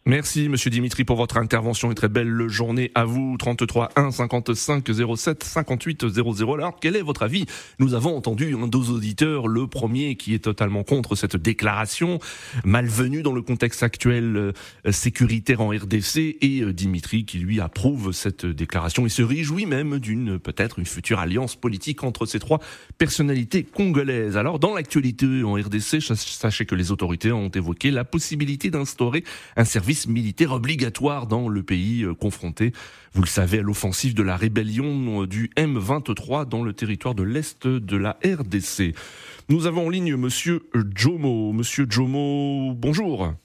Merci, 0.05 0.49
monsieur 0.49 0.69
Dimitri, 0.69 1.03
pour 1.05 1.15
votre 1.15 1.37
intervention 1.37 1.91
et 1.91 1.95
très 1.95 2.09
belle 2.09 2.47
journée 2.47 2.91
à 2.95 3.05
vous. 3.05 3.37
33 3.37 3.89
1 3.95 4.11
55 4.11 4.85
07 5.15 5.43
58 5.43 6.07
00. 6.09 6.53
Alors, 6.55 6.79
quel 6.79 6.95
est 6.95 7.01
votre 7.01 7.23
avis? 7.23 7.45
Nous 7.79 7.93
avons 7.93 8.15
entendu 8.15 8.55
un 8.55 8.67
deux 8.67 8.91
auditeurs, 8.91 9.47
le 9.47 9.67
premier 9.67 10.15
qui 10.15 10.33
est 10.33 10.43
totalement 10.43 10.83
contre 10.83 11.15
cette 11.15 11.35
déclaration 11.35 12.19
malvenue 12.63 13.21
dans 13.21 13.33
le 13.33 13.41
contexte 13.41 13.83
actuel 13.83 14.35
euh, 14.37 14.51
sécuritaire 14.91 15.61
en 15.61 15.69
RDC 15.69 16.37
et 16.41 16.61
euh, 16.61 16.73
Dimitri 16.73 17.25
qui 17.25 17.37
lui 17.37 17.61
approuve 17.61 18.11
cette 18.11 18.45
déclaration 18.45 19.05
et 19.05 19.09
se 19.09 19.21
réjouit 19.21 19.65
même 19.65 19.99
d'une 19.99 20.39
peut-être 20.39 20.64
une 20.77 20.85
future 20.85 21.19
alliance 21.19 21.55
politique 21.55 22.03
entre 22.03 22.25
ces 22.25 22.39
trois 22.39 22.59
personnalités 22.97 23.63
congolaises. 23.63 24.37
Alors, 24.37 24.59
dans 24.59 24.73
l'actualité 24.73 25.43
en 25.43 25.53
RDC, 25.53 26.01
sachez 26.01 26.65
que 26.65 26.75
les 26.75 26.91
autorités 26.91 27.31
ont 27.31 27.49
évoqué 27.49 27.91
la 27.91 28.03
possibilité 28.03 28.69
d'instaurer 28.69 29.23
un 29.55 29.65
service 29.65 30.07
militaire 30.07 30.51
obligatoire 30.51 31.27
dans 31.27 31.47
le 31.47 31.63
pays 31.63 32.03
euh, 32.03 32.13
confronté, 32.13 32.73
vous 33.13 33.21
le 33.21 33.27
savez, 33.27 33.59
à 33.59 33.61
l'offensive 33.61 34.13
de 34.13 34.23
la 34.23 34.35
rébellion 34.35 35.23
euh, 35.23 35.27
du 35.27 35.51
M23 35.57 36.47
dans 36.47 36.63
le 36.63 36.73
territoire 36.73 37.15
de 37.15 37.23
l'Est 37.23 37.67
de 37.67 37.97
la 37.97 38.17
RDC. 38.23 38.95
Nous 39.49 39.67
avons 39.67 39.87
en 39.87 39.89
ligne 39.89 40.15
Monsieur 40.15 40.63
Jomo. 40.95 41.53
Monsieur 41.53 41.85
Jomo, 41.89 42.73
bonjour. 42.75 43.35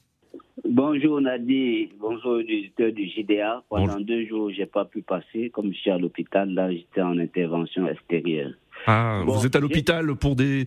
Bonjour 0.69 1.21
Nadi, 1.21 1.89
bonjour 1.99 2.37
l'éditeur 2.37 2.93
du 2.93 3.09
JDA. 3.09 3.63
Pendant 3.69 4.01
deux 4.01 4.27
jours, 4.27 4.51
j'ai 4.51 4.67
pas 4.67 4.85
pu 4.85 5.03
passer. 5.03 5.51
Comme 5.51 5.73
je 5.73 5.79
suis 5.79 5.91
à 5.91 5.99
l'hôpital, 5.99 6.53
là, 6.53 6.71
j'étais 6.71 7.01
en 7.01 7.19
intervention 7.19 7.89
extérieure. 7.89 8.53
Ah, 8.87 9.23
vous 9.27 9.47
êtes 9.47 9.57
à 9.57 9.61
l'hôpital 9.61 10.15
pour 10.17 10.37
des. 10.37 10.65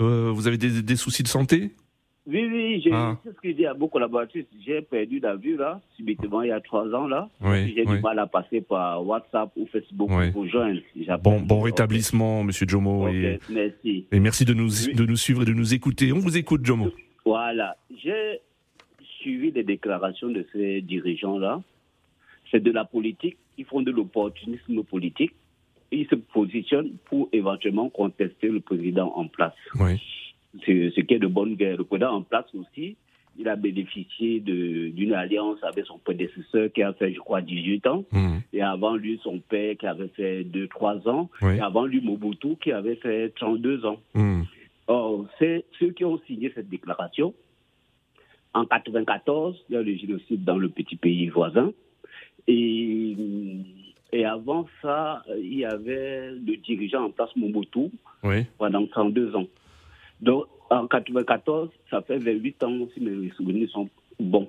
Euh, 0.00 0.30
vous 0.32 0.46
avez 0.46 0.58
des, 0.58 0.96
soucis 0.96 1.22
de 1.22 1.28
santé? 1.28 1.70
Oui, 2.26 2.48
oui, 2.52 2.88
ah. 2.92 3.16
c'est 3.22 3.30
ce 3.30 3.40
que 3.40 3.48
je 3.50 3.52
dis 3.52 3.66
à 3.66 3.74
beaucoup 3.74 3.92
collaboratrices. 3.92 4.46
J'ai 4.64 4.82
perdu 4.82 5.20
la 5.20 5.36
vue, 5.36 5.56
là, 5.56 5.80
subitement, 5.96 6.42
il 6.42 6.48
y 6.48 6.52
a 6.52 6.60
trois 6.60 6.92
ans, 6.92 7.06
là. 7.06 7.28
j'ai 7.42 7.84
du 7.84 8.00
mal 8.00 8.18
à 8.18 8.26
passer 8.26 8.60
par 8.60 9.06
WhatsApp 9.06 9.50
ou 9.56 9.66
Facebook 9.66 10.10
pour 10.32 10.46
joindre. 10.48 10.80
Bon, 11.22 11.40
bon 11.40 11.60
rétablissement, 11.60 12.42
monsieur 12.42 12.66
Jomo. 12.68 13.08
et, 13.08 13.38
merci. 13.48 14.06
Et 14.10 14.18
merci 14.18 14.44
de 14.44 14.54
nous, 14.54 14.68
de 14.68 15.06
nous 15.06 15.16
suivre 15.16 15.42
et 15.42 15.46
de 15.46 15.52
nous 15.52 15.72
écouter. 15.72 16.12
On 16.12 16.18
vous 16.18 16.36
écoute, 16.36 16.66
Jomo. 16.66 16.90
Voilà. 17.24 17.76
J'ai 18.02 18.40
suivi 19.26 19.50
les 19.50 19.64
déclarations 19.64 20.28
de 20.28 20.46
ces 20.52 20.80
dirigeants-là. 20.82 21.60
C'est 22.50 22.62
de 22.62 22.70
la 22.70 22.84
politique. 22.84 23.36
Ils 23.58 23.64
font 23.64 23.82
de 23.82 23.90
l'opportunisme 23.90 24.84
politique. 24.84 25.32
Ils 25.90 26.06
se 26.06 26.14
positionnent 26.14 26.92
pour 27.06 27.28
éventuellement 27.32 27.88
contester 27.88 28.48
le 28.48 28.60
président 28.60 29.12
en 29.16 29.26
place. 29.26 29.54
Oui. 29.80 30.00
Ce 30.64 31.00
qui 31.00 31.14
est 31.14 31.18
de 31.18 31.26
bonne 31.26 31.56
guerre. 31.56 31.76
Le 31.76 31.84
président 31.84 32.12
en 32.14 32.22
place 32.22 32.46
aussi, 32.54 32.96
il 33.36 33.48
a 33.48 33.56
bénéficié 33.56 34.38
d'une 34.38 35.12
alliance 35.12 35.58
avec 35.62 35.86
son 35.86 35.98
prédécesseur 35.98 36.72
qui 36.72 36.84
a 36.84 36.92
fait, 36.92 37.12
je 37.12 37.18
crois, 37.18 37.42
18 37.42 37.86
ans. 37.88 38.04
Mmh. 38.12 38.36
Et 38.52 38.62
avant 38.62 38.94
lui, 38.94 39.18
son 39.24 39.40
père 39.40 39.76
qui 39.76 39.86
avait 39.86 40.08
fait 40.08 40.44
2-3 40.44 41.08
ans. 41.08 41.28
Et 41.42 41.60
avant 41.60 41.84
lui, 41.84 42.00
Mobutu 42.00 42.54
qui 42.62 42.70
avait 42.70 42.96
fait 42.96 43.30
32 43.30 43.86
ans. 43.86 43.98
Mmh. 44.14 44.42
Or, 44.86 45.26
c'est 45.40 45.64
ceux 45.80 45.90
qui 45.90 46.04
ont 46.04 46.20
signé 46.28 46.52
cette 46.54 46.68
déclaration 46.68 47.34
en 48.56 48.64
94, 48.64 49.64
il 49.68 49.74
y 49.74 49.76
a 49.76 49.82
le 49.82 49.94
génocide 49.96 50.44
dans 50.44 50.56
le 50.56 50.68
petit 50.68 50.96
pays 50.96 51.28
voisin. 51.28 51.72
Et, 52.48 53.16
et 54.12 54.24
avant 54.24 54.66
ça, 54.80 55.22
il 55.36 55.58
y 55.58 55.64
avait 55.64 56.30
le 56.30 56.56
dirigeant 56.56 57.04
en 57.04 57.10
place, 57.10 57.34
Mobutu, 57.36 57.90
pendant 58.58 58.86
32 58.86 59.36
ans. 59.36 59.46
Donc, 60.20 60.46
en 60.70 60.86
94, 60.86 61.68
ça 61.90 62.00
fait 62.02 62.18
28 62.18 62.62
ans, 62.64 62.88
si 62.94 63.00
mes 63.00 63.30
souvenirs 63.30 63.68
sont 63.70 63.88
bons. 64.18 64.48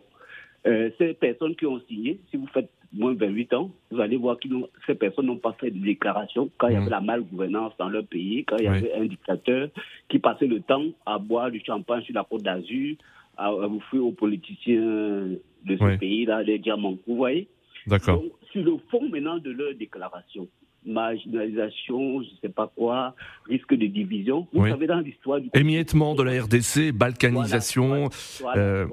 Euh, 0.65 0.89
ces 0.97 1.13
personnes 1.13 1.55
qui 1.55 1.65
ont 1.65 1.81
signé, 1.87 2.19
si 2.31 2.37
vous 2.37 2.47
faites 2.47 2.69
moins 2.93 3.13
de 3.13 3.19
28 3.19 3.53
ans, 3.53 3.71
vous 3.91 3.99
allez 3.99 4.15
voir 4.15 4.39
que 4.39 4.47
ces 4.85 4.95
personnes 4.95 5.25
n'ont 5.25 5.37
pas 5.37 5.53
fait 5.59 5.69
de 5.69 5.79
déclaration 5.79 6.49
quand 6.57 6.69
il 6.69 6.73
y 6.73 6.77
avait 6.77 6.89
la 6.89 7.01
malgouvernance 7.01 7.73
dans 7.77 7.89
leur 7.89 8.05
pays, 8.05 8.45
quand 8.45 8.57
il 8.57 8.65
y 8.65 8.67
avait 8.67 8.93
un 8.93 9.05
dictateur 9.05 9.69
qui 10.07 10.19
passait 10.19 10.47
le 10.47 10.61
temps 10.61 10.85
à 11.05 11.17
boire 11.19 11.51
du 11.51 11.61
champagne 11.65 12.01
sur 12.03 12.15
la 12.15 12.23
côte 12.23 12.43
d'Azur, 12.43 12.95
à, 13.37 13.51
vous 13.51 13.81
faire 13.91 14.05
aux 14.05 14.11
politiciens 14.11 14.81
de 14.81 15.77
ce 15.77 15.97
pays-là 15.97 16.43
les 16.43 16.59
diamants. 16.59 16.97
Vous 17.07 17.15
voyez 17.15 17.47
D'accord. 17.85 18.23
Sur 18.51 18.63
le 18.63 18.77
fond 18.89 19.07
maintenant 19.09 19.37
de 19.37 19.51
leur 19.51 19.73
déclaration, 19.75 20.47
marginalisation, 20.85 22.23
je 22.23 22.29
ne 22.29 22.35
sais 22.41 22.49
pas 22.49 22.71
quoi, 22.75 23.15
risque 23.45 23.73
de 23.73 23.85
division. 23.87 24.47
Vous 24.53 24.67
savez, 24.67 24.87
dans 24.87 24.99
l'histoire 24.99 25.39
du... 25.39 25.49
Émiettement 25.53 26.15
de 26.15 26.23
la 26.23 26.43
RDC, 26.43 26.91
balkanisation. 26.93 28.09
Euh, 28.55 28.87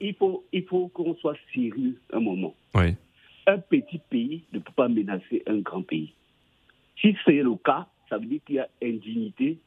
il 0.00 0.14
faut, 0.14 0.44
il 0.52 0.64
faut 0.64 0.88
qu'on 0.88 1.14
soit 1.16 1.36
sérieux 1.52 2.00
un 2.12 2.20
moment. 2.20 2.54
Un 2.74 3.58
petit 3.58 4.00
pays 4.08 4.42
ne 4.52 4.60
peut 4.60 4.72
pas 4.74 4.88
menacer 4.88 5.42
un 5.46 5.58
grand 5.58 5.82
pays. 5.82 6.12
Si 7.00 7.16
c'est 7.24 7.42
le 7.42 7.56
cas, 7.56 7.86
ça 8.08 8.18
veut 8.18 8.26
dire 8.26 8.40
qu'il 8.46 8.56
y 8.56 8.58
a 8.60 8.68
indignité, 8.82 9.58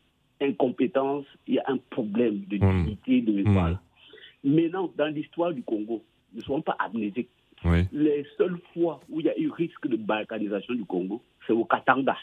incompétence, 0.41 1.25
il 1.47 1.55
y 1.55 1.59
a 1.59 1.65
un 1.67 1.77
problème 1.89 2.43
de 2.47 2.57
hmm. 2.57 2.83
dignité, 2.83 3.21
de... 3.21 3.43
Mmh. 3.43 3.77
Maintenant, 4.45 4.91
dans 4.95 5.08
l'histoire 5.08 5.51
du 5.51 5.63
Congo, 5.63 6.03
ne 6.34 6.41
soyons 6.41 6.62
pas 6.62 6.77
amnésiques. 6.79 7.29
Les 7.91 8.23
seules 8.38 8.60
fois 8.73 8.99
où 9.10 9.19
il 9.19 9.25
y 9.25 9.29
a 9.29 9.39
eu 9.39 9.49
risque 9.49 9.88
de 9.88 9.97
balkanisation 9.97 10.75
du 10.75 10.86
Congo, 10.86 11.21
c'est 11.47 11.53
au 11.53 11.65
Katanga. 11.65 12.15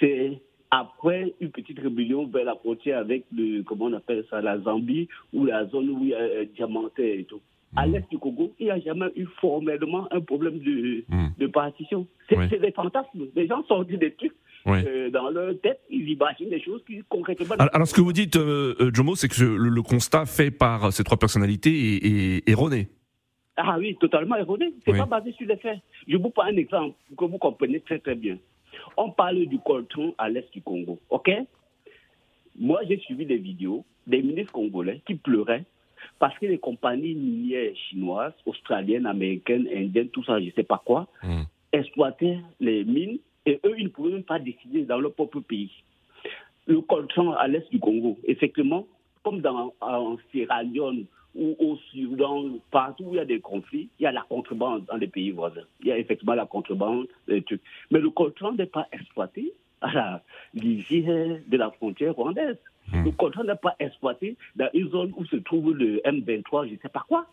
C'est 0.00 0.40
après 0.72 1.34
une 1.40 1.50
petite 1.50 1.78
rébellion 1.78 2.26
vers 2.26 2.44
la 2.44 2.56
frontière 2.56 2.98
avec 2.98 3.24
le, 3.32 3.62
comment 3.62 3.84
on 3.84 3.92
appelle 3.92 4.24
ça, 4.28 4.40
la 4.40 4.58
Zambie, 4.58 5.08
ou 5.32 5.44
la 5.44 5.66
zone 5.66 5.90
où 5.90 5.98
il 6.02 6.08
y 6.08 6.14
a 6.14 6.18
euh, 6.18 6.44
diamantaire 6.56 7.20
et 7.20 7.24
tout. 7.24 7.40
À 7.76 7.86
mm. 7.86 7.92
l'est 7.92 8.10
du 8.10 8.18
Congo, 8.18 8.52
il 8.58 8.64
n'y 8.64 8.70
a 8.70 8.80
jamais 8.80 9.06
eu 9.14 9.26
formellement 9.40 10.12
un 10.12 10.20
problème 10.20 10.58
de, 10.58 11.04
mm. 11.08 11.28
de 11.38 11.46
partition. 11.46 12.06
C'est 12.28 12.60
des 12.60 12.72
fantasmes. 12.72 13.26
Les 13.36 13.46
gens 13.46 13.62
sont 13.64 13.84
dit 13.84 13.96
des 13.96 14.12
trucs 14.12 14.34
euh, 14.66 15.10
dans 15.10 15.30
leur 15.30 15.58
tête, 15.60 15.80
ils 15.90 16.08
imaginent 16.10 16.50
des 16.50 16.60
choses 16.60 16.82
qui 16.86 17.02
concrètement. 17.08 17.54
Alors, 17.58 17.86
ce 17.86 17.94
que 17.94 18.00
vous 18.00 18.12
dites, 18.12 18.36
euh, 18.36 18.74
euh, 18.80 18.90
Jomo, 18.92 19.14
c'est 19.14 19.28
que 19.28 19.42
le, 19.42 19.82
constat 19.82 20.26
fait 20.26 20.50
par 20.50 20.92
ces 20.92 21.04
trois 21.04 21.18
personnalités 21.18 22.36
est, 22.36 22.48
erroné. 22.48 22.88
Ah 23.56 23.76
oui, 23.78 23.96
totalement 24.00 24.36
erroné. 24.36 24.72
C'est 24.84 24.96
pas 24.96 25.06
basé 25.06 25.32
sur 25.32 25.46
les 25.46 25.56
faits. 25.56 25.78
Je 26.06 26.16
vous 26.16 26.30
prends 26.30 26.44
un 26.44 26.56
exemple 26.56 26.94
que 27.16 27.24
vous 27.24 27.38
comprenez 27.38 27.80
très 27.80 27.98
très 27.98 28.14
bien. 28.14 28.38
On 28.96 29.10
parle 29.10 29.46
du 29.46 29.58
coltron 29.58 30.14
à 30.16 30.28
l'est 30.28 30.50
du 30.52 30.62
Congo, 30.62 30.98
ok? 31.10 31.30
Moi, 32.58 32.80
j'ai 32.88 32.98
suivi 32.98 33.26
des 33.26 33.36
vidéos 33.36 33.84
des 34.06 34.22
ministres 34.22 34.52
congolais 34.52 35.00
qui 35.06 35.14
pleuraient 35.14 35.64
parce 36.18 36.38
que 36.38 36.46
les 36.46 36.58
compagnies 36.58 37.14
minières 37.14 37.74
chinoises, 37.88 38.32
australiennes, 38.46 39.06
américaines, 39.06 39.68
indiennes, 39.74 40.08
tout 40.08 40.24
ça, 40.24 40.40
je 40.40 40.46
ne 40.46 40.50
sais 40.52 40.62
pas 40.62 40.82
quoi, 40.84 41.08
hmm. 41.22 41.42
exploitaient 41.72 42.38
les 42.58 42.84
mines 42.84 43.18
et 43.46 43.60
eux, 43.64 43.74
ils 43.78 43.84
ne 43.84 43.88
pouvaient 43.88 44.12
même 44.12 44.24
pas 44.24 44.38
décider 44.38 44.82
dans 44.82 44.98
leur 44.98 45.12
propre 45.12 45.40
pays. 45.40 45.70
Le 46.66 46.80
coltron 46.82 47.32
à 47.32 47.48
l'est 47.48 47.68
du 47.70 47.80
Congo, 47.80 48.18
effectivement, 48.24 48.86
comme 49.24 49.40
dans, 49.40 49.74
en 49.80 50.16
Sierra 50.30 50.62
Leone 50.62 51.06
ou 51.34 51.56
au 51.58 51.76
Soudan, 51.90 52.44
partout 52.70 53.04
où 53.04 53.14
il 53.14 53.16
y 53.16 53.20
a 53.20 53.24
des 53.24 53.40
conflits, 53.40 53.88
il 53.98 54.02
y 54.02 54.06
a 54.06 54.12
la 54.12 54.22
contrebande 54.28 54.84
dans 54.86 54.96
les 54.96 55.06
pays 55.06 55.30
voisins. 55.30 55.62
Il 55.80 55.86
y 55.86 55.92
a 55.92 55.98
effectivement 55.98 56.34
la 56.34 56.46
contrebande, 56.46 57.06
des 57.28 57.42
trucs. 57.42 57.62
Mais 57.90 58.00
le 58.00 58.10
coltron 58.10 58.52
n'est 58.52 58.66
pas 58.66 58.86
exploité 58.92 59.52
à 59.80 59.92
la 59.92 60.22
lisière 60.54 61.38
de 61.46 61.56
la 61.56 61.70
frontière 61.70 62.14
rwandaise. 62.14 62.58
Hmm. 62.92 63.04
Le 63.04 63.10
coltron 63.12 63.44
n'est 63.44 63.54
pas 63.54 63.76
exploité 63.78 64.36
dans 64.56 64.68
une 64.74 64.90
zone 64.90 65.12
où 65.16 65.24
se 65.24 65.36
trouve 65.36 65.72
le 65.72 65.98
M23, 66.04 66.66
je 66.66 66.74
ne 66.74 66.78
sais 66.78 66.88
pas 66.88 67.04
quoi. 67.08 67.26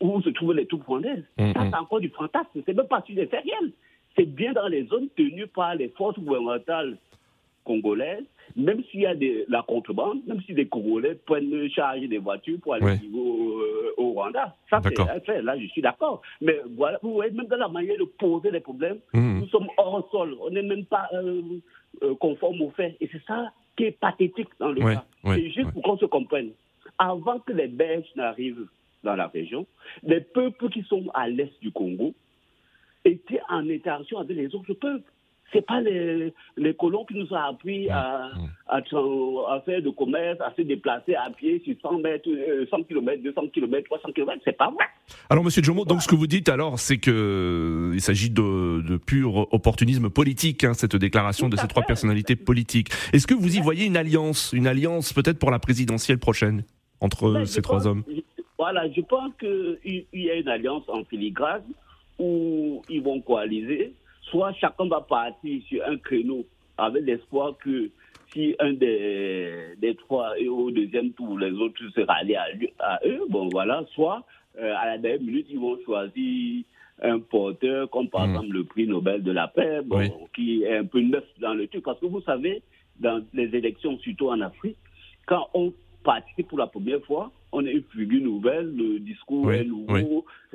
Où 0.00 0.20
se 0.22 0.30
trouvent 0.30 0.54
les 0.54 0.66
troupes 0.66 0.84
rwandaises. 0.84 1.24
Hmm, 1.38 1.52
Ça, 1.52 1.64
hmm. 1.64 1.70
c'est 1.70 1.78
encore 1.78 2.00
du 2.00 2.10
fantasme. 2.10 2.60
C'est 2.64 2.74
même 2.74 2.86
pas 2.86 3.02
sur 3.02 3.16
les 3.16 3.26
faits 3.26 3.44
réels 3.44 3.72
c'est 4.16 4.26
bien 4.26 4.52
dans 4.52 4.68
les 4.68 4.86
zones 4.86 5.08
tenues 5.16 5.46
par 5.46 5.74
les 5.74 5.88
forces 5.88 6.18
gouvernementales 6.18 6.96
congolaises, 7.64 8.24
même 8.56 8.82
s'il 8.84 9.00
y 9.00 9.06
a 9.06 9.14
de 9.14 9.44
la 9.48 9.62
contrebande, 9.62 10.20
même 10.26 10.40
si 10.42 10.52
les 10.52 10.66
Congolais 10.66 11.14
prennent 11.14 11.68
charge 11.70 12.00
des 12.02 12.18
voitures 12.18 12.58
pour 12.60 12.74
aller 12.74 12.84
euh, 12.84 13.94
au, 13.96 14.12
Rwanda. 14.12 14.54
Ça, 14.70 14.80
c'est 14.82 15.00
un 15.00 15.20
fait. 15.20 15.42
Là, 15.42 15.58
je 15.58 15.66
suis 15.66 15.82
d'accord. 15.82 16.22
Mais 16.40 16.60
voilà, 16.76 16.98
vous 17.02 17.14
voyez, 17.14 17.32
même 17.32 17.46
dans 17.46 17.56
la 17.56 17.68
manière 17.68 17.98
de 17.98 18.04
poser 18.04 18.50
les 18.50 18.60
problèmes, 18.60 18.98
mmh. 19.12 19.40
nous 19.40 19.48
sommes 19.48 19.68
hors 19.78 20.08
sol. 20.10 20.36
On 20.40 20.50
n'est 20.50 20.62
même 20.62 20.84
pas 20.84 21.08
euh, 21.14 21.42
euh, 22.02 22.14
conforme 22.16 22.60
aux 22.60 22.70
faits. 22.70 22.96
Et 23.00 23.08
c'est 23.10 23.22
ça 23.26 23.50
qui 23.76 23.84
est 23.84 23.98
pathétique 23.98 24.48
dans 24.60 24.70
le 24.70 24.80
cas. 24.80 25.04
C'est 25.24 25.50
juste 25.50 25.72
pour 25.72 25.82
qu'on 25.82 25.98
se 25.98 26.06
comprenne. 26.06 26.50
Avant 26.98 27.40
que 27.40 27.52
les 27.52 27.66
Belges 27.66 28.06
n'arrivent 28.14 28.66
dans 29.02 29.16
la 29.16 29.26
région, 29.26 29.66
les 30.02 30.20
peuples 30.20 30.68
qui 30.68 30.82
sont 30.82 31.10
à 31.12 31.28
l'est 31.28 31.60
du 31.60 31.72
Congo, 31.72 32.14
était 33.04 33.40
en 33.50 33.68
interaction 33.68 34.18
avec 34.18 34.36
les 34.36 34.54
autres 34.54 34.74
peuples. 34.74 35.04
C'est 35.52 35.64
pas 35.64 35.80
les, 35.80 36.32
les 36.56 36.74
colons 36.74 37.04
qui 37.04 37.14
nous 37.14 37.32
ont 37.32 37.36
appris 37.36 37.88
à, 37.88 38.30
à, 38.66 38.78
à, 38.78 39.60
faire 39.60 39.82
de 39.82 39.90
commerce, 39.90 40.40
à 40.40 40.52
se 40.56 40.62
déplacer 40.62 41.14
à 41.14 41.30
pied 41.30 41.62
sur 41.64 41.74
100 41.80 41.98
mètres, 42.00 42.28
100 42.70 42.82
km, 42.84 43.22
200 43.22 43.48
km, 43.52 43.84
300 43.84 44.08
km. 44.12 44.40
C'est 44.44 44.56
pas 44.56 44.70
vrai. 44.70 44.86
Alors, 45.30 45.44
Monsieur 45.44 45.62
Jomo, 45.62 45.84
donc 45.84 46.02
ce 46.02 46.08
que 46.08 46.16
vous 46.16 46.26
dites 46.26 46.48
alors, 46.48 46.80
c'est 46.80 46.96
que 46.96 47.92
il 47.94 48.00
s'agit 48.00 48.30
de, 48.30 48.80
de, 48.82 48.96
pur 48.96 49.46
opportunisme 49.52 50.10
politique, 50.10 50.64
hein, 50.64 50.74
cette 50.74 50.96
déclaration 50.96 51.48
de 51.48 51.56
ces 51.56 51.68
trois 51.68 51.82
personnalités 51.84 52.34
politiques. 52.34 52.88
Est-ce 53.12 53.28
que 53.28 53.34
vous 53.34 53.54
y 53.56 53.60
voyez 53.60 53.84
une 53.86 53.96
alliance, 53.96 54.52
une 54.54 54.66
alliance 54.66 55.12
peut-être 55.12 55.38
pour 55.38 55.52
la 55.52 55.60
présidentielle 55.60 56.18
prochaine 56.18 56.64
entre 57.00 57.30
Ben, 57.30 57.44
ces 57.46 57.62
trois 57.62 57.76
pense- 57.78 57.86
hommes? 57.86 58.02
Voilà, 58.58 58.90
je 58.90 59.02
pense 59.02 59.30
qu'il 59.38 60.06
y 60.14 60.30
a 60.30 60.34
une 60.34 60.48
alliance 60.48 60.84
en 60.88 61.04
filigrane 61.04 61.62
où 62.18 62.82
ils 62.88 63.02
vont 63.02 63.20
coaliser. 63.20 63.92
Soit 64.22 64.52
chacun 64.54 64.86
va 64.88 65.00
partir 65.00 65.62
sur 65.68 65.84
un 65.86 65.96
créneau 65.98 66.44
avec 66.78 67.04
l'espoir 67.04 67.56
que 67.58 67.90
si 68.32 68.54
un 68.58 68.72
des, 68.72 69.74
des 69.78 69.94
trois 69.94 70.36
est 70.38 70.48
au 70.48 70.70
deuxième 70.70 71.12
tour, 71.12 71.38
les 71.38 71.52
autres 71.52 71.80
se 71.94 72.00
rallient 72.00 72.36
à, 72.36 73.00
eux, 73.06 73.22
bon 73.28 73.48
voilà, 73.48 73.84
soit 73.94 74.24
euh, 74.58 74.74
à 74.76 74.86
la 74.86 74.98
dernière 74.98 75.22
minute, 75.22 75.46
ils 75.50 75.58
vont 75.58 75.78
choisir 75.84 76.64
un 77.02 77.18
porteur, 77.20 77.90
comme 77.90 78.08
par 78.08 78.24
exemple 78.24 78.50
le 78.50 78.64
prix 78.64 78.86
Nobel 78.86 79.22
de 79.22 79.32
la 79.32 79.48
paix, 79.48 79.80
bon, 79.84 79.98
Oui. 79.98 80.10
qui 80.34 80.62
est 80.62 80.76
un 80.78 80.84
peu 80.84 81.00
neuf 81.00 81.24
dans 81.40 81.54
le 81.54 81.66
truc. 81.66 81.84
Parce 81.84 81.98
que 82.00 82.06
vous 82.06 82.20
savez, 82.22 82.62
dans 83.00 83.24
les 83.34 83.54
élections, 83.54 83.98
surtout 83.98 84.28
en 84.28 84.40
Afrique, 84.40 84.76
quand 85.26 85.48
on 85.54 85.72
participe 86.04 86.46
pour 86.48 86.58
la 86.58 86.66
première 86.68 87.02
fois, 87.04 87.32
on 87.50 87.64
a 87.66 87.70
une 87.70 87.82
figure 87.92 88.22
nouvelle, 88.22 88.72
le 88.76 88.98
discours 89.00 89.46
Oui, 89.46 89.56
est 89.56 89.64
nouveau, 89.64 89.86
oui. 89.92 90.04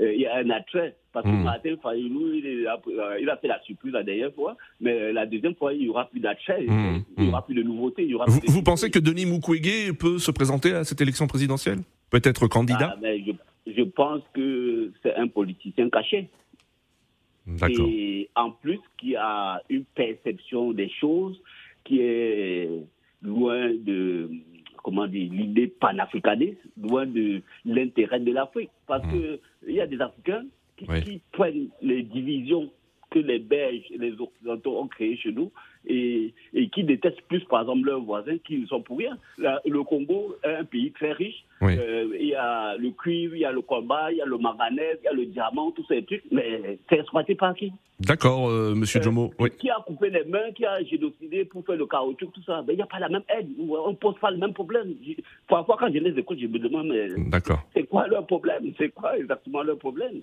euh, 0.06 0.14
il 0.14 0.22
y 0.22 0.26
a 0.26 0.38
un 0.38 0.50
attrait. 0.52 0.96
Parce 1.12 1.26
que 1.26 1.32
Mm. 1.32 1.44
Martin 1.44 1.76
Fayoulou, 1.82 2.34
il, 2.36 2.68
a- 2.68 2.80
euh, 2.88 3.18
il 3.20 3.30
a 3.30 3.36
fait 3.38 3.48
la 3.48 3.60
surprise 3.64 3.92
la 3.94 4.04
dernière 4.04 4.32
fois, 4.34 4.56
mais 4.80 5.12
la 5.12 5.26
deuxième 5.26 5.56
fois, 5.56 5.74
il 5.74 5.80
n'y 5.82 5.90
aura 5.90 6.06
plus 6.10 6.20
d'attrait, 6.20 6.62
Mm, 6.68 7.04
il 7.18 7.24
n'y 7.24 7.30
mm. 7.30 7.34
aura 7.34 7.46
plus 7.46 7.56
de 7.56 7.64
nouveautés. 7.64 8.04
Il 8.04 8.10
y 8.12 8.16
aura 8.16 8.26
vous, 8.28 8.40
plus 8.40 8.48
de- 8.48 8.52
vous 8.52 8.62
pensez 8.64 8.90
que 8.92 9.00
Denis 9.00 9.26
Mukwege 9.26 9.92
peut 9.94 10.20
se 10.20 10.32
présenter 10.32 10.72
à 10.74 10.84
cette 10.84 11.02
élection 11.02 11.26
présidentielle? 11.28 11.80
Peut-être 12.12 12.48
candidat? 12.48 12.92
Ah, 12.96 13.00
mais 13.02 13.24
je, 13.26 13.32
je 13.76 13.84
pense 13.84 14.22
que 14.34 14.92
c'est 15.02 15.16
un 15.16 15.28
politicien 15.28 15.90
caché. 15.90 16.30
D'accord. 17.48 17.88
Et 17.90 18.30
en 18.36 18.52
plus, 18.52 18.80
qui 18.98 19.16
a 19.16 19.62
une 19.70 19.86
perception 19.86 20.72
des 20.74 20.90
choses 20.90 21.40
qui 21.84 22.02
est 22.02 22.70
loin 23.24 23.70
de, 23.74 24.30
comment 24.84 25.08
dire, 25.08 25.32
l'idée 25.32 25.68
panafricaniste, 25.68 26.60
loin 26.82 27.06
de 27.06 27.42
l'intérêt 27.66 28.20
de 28.20 28.32
l'Afrique. 28.32 28.70
Parce 28.88 29.06
que 29.12 29.40
il 29.68 29.76
y 29.76 29.82
a 29.82 29.88
des 29.88 30.00
Africains 30.02 30.46
qui, 30.78 30.86
Oui. 30.90 31.04
qui 31.04 31.22
prennent 31.32 31.70
les 31.82 32.04
divisions 32.04 32.72
que 33.12 33.20
les 33.20 33.40
Belges 33.40 33.86
et 33.92 33.98
les 33.98 34.14
Occidentaux 34.22 34.78
ont 34.80 34.88
créées 34.88 35.18
chez 35.18 35.32
nous 35.32 35.52
et, 35.88 36.32
et 36.54 36.70
qui 36.70 36.84
détestent 36.84 37.22
plus, 37.24 37.44
par 37.46 37.62
exemple, 37.62 37.88
leurs 37.88 38.02
voisins 38.02 38.38
qui 38.46 38.60
ne 38.60 38.68
sont 38.68 38.82
pour 38.84 39.00
rien. 39.00 39.18
La- 39.40 39.60
le 39.66 39.84
Congo 39.84 40.36
est 40.44 40.56
un 40.58 40.64
pays 40.64 40.92
très 40.92 41.14
riche. 41.14 41.44
Oui. 41.62 41.74
Euh, 41.78 42.16
il 42.20 42.28
y 42.28 42.36
a 42.36 42.76
le 42.78 42.92
cuivre, 42.92 43.36
il 43.36 43.40
y 43.42 43.46
a 43.46 43.52
le 43.52 43.62
combat, 43.62 44.12
il 44.12 44.18
y 44.18 44.22
a 44.22 44.26
le 44.26 44.38
manganèse, 44.38 45.00
il 45.02 45.06
y 45.06 45.08
a 45.08 45.14
le 45.14 45.26
diamant, 45.26 45.72
tous 45.72 45.86
ces 45.88 46.04
trucs. 46.04 46.24
Mais 46.32 46.78
c'est 46.88 47.00
exploité 47.00 47.34
par 47.34 47.56
qui? 47.56 47.72
D'accord, 48.00 48.50
euh, 48.50 48.74
Monsieur 48.76 49.00
Euh, 49.00 49.04
Jomo. 49.04 49.34
Oui. 49.40 49.50
Qui 49.60 49.70
a 49.70 49.76
coupé 49.86 50.10
les 50.10 50.24
mains, 50.24 50.52
qui 50.56 50.66
a 50.66 50.82
génocidé 50.84 51.44
pour 51.46 51.66
faire 51.66 51.76
le 51.76 51.86
caoutchouc, 51.86 52.28
tout 52.34 52.42
ça. 52.46 52.62
Ben, 52.62 52.74
Il 52.74 52.78
n'y 52.78 52.82
a 52.82 52.86
pas 52.86 53.00
la 53.00 53.10
même 53.10 53.24
aide. 53.38 53.48
On 53.60 53.90
ne 53.90 53.96
pose 53.96 54.16
pas 54.22 54.32
le 54.32 54.38
même 54.38 54.54
problème. 54.54 54.94
Parfois, 55.50 55.76
quand 55.80 55.88
je 55.94 56.00
les 56.00 56.18
écoute, 56.18 56.38
je 56.42 56.48
me 56.48 56.60
demande, 56.60 56.92
D'accord. 57.30 57.62
c'est 57.76 57.84
quoi 57.84 58.08
leur 58.08 58.26
problème? 58.26 58.72
C'est 58.78 58.90
quoi 58.90 59.18
exactement 59.18 59.64
leur 59.64 59.78
problème? 59.78 60.22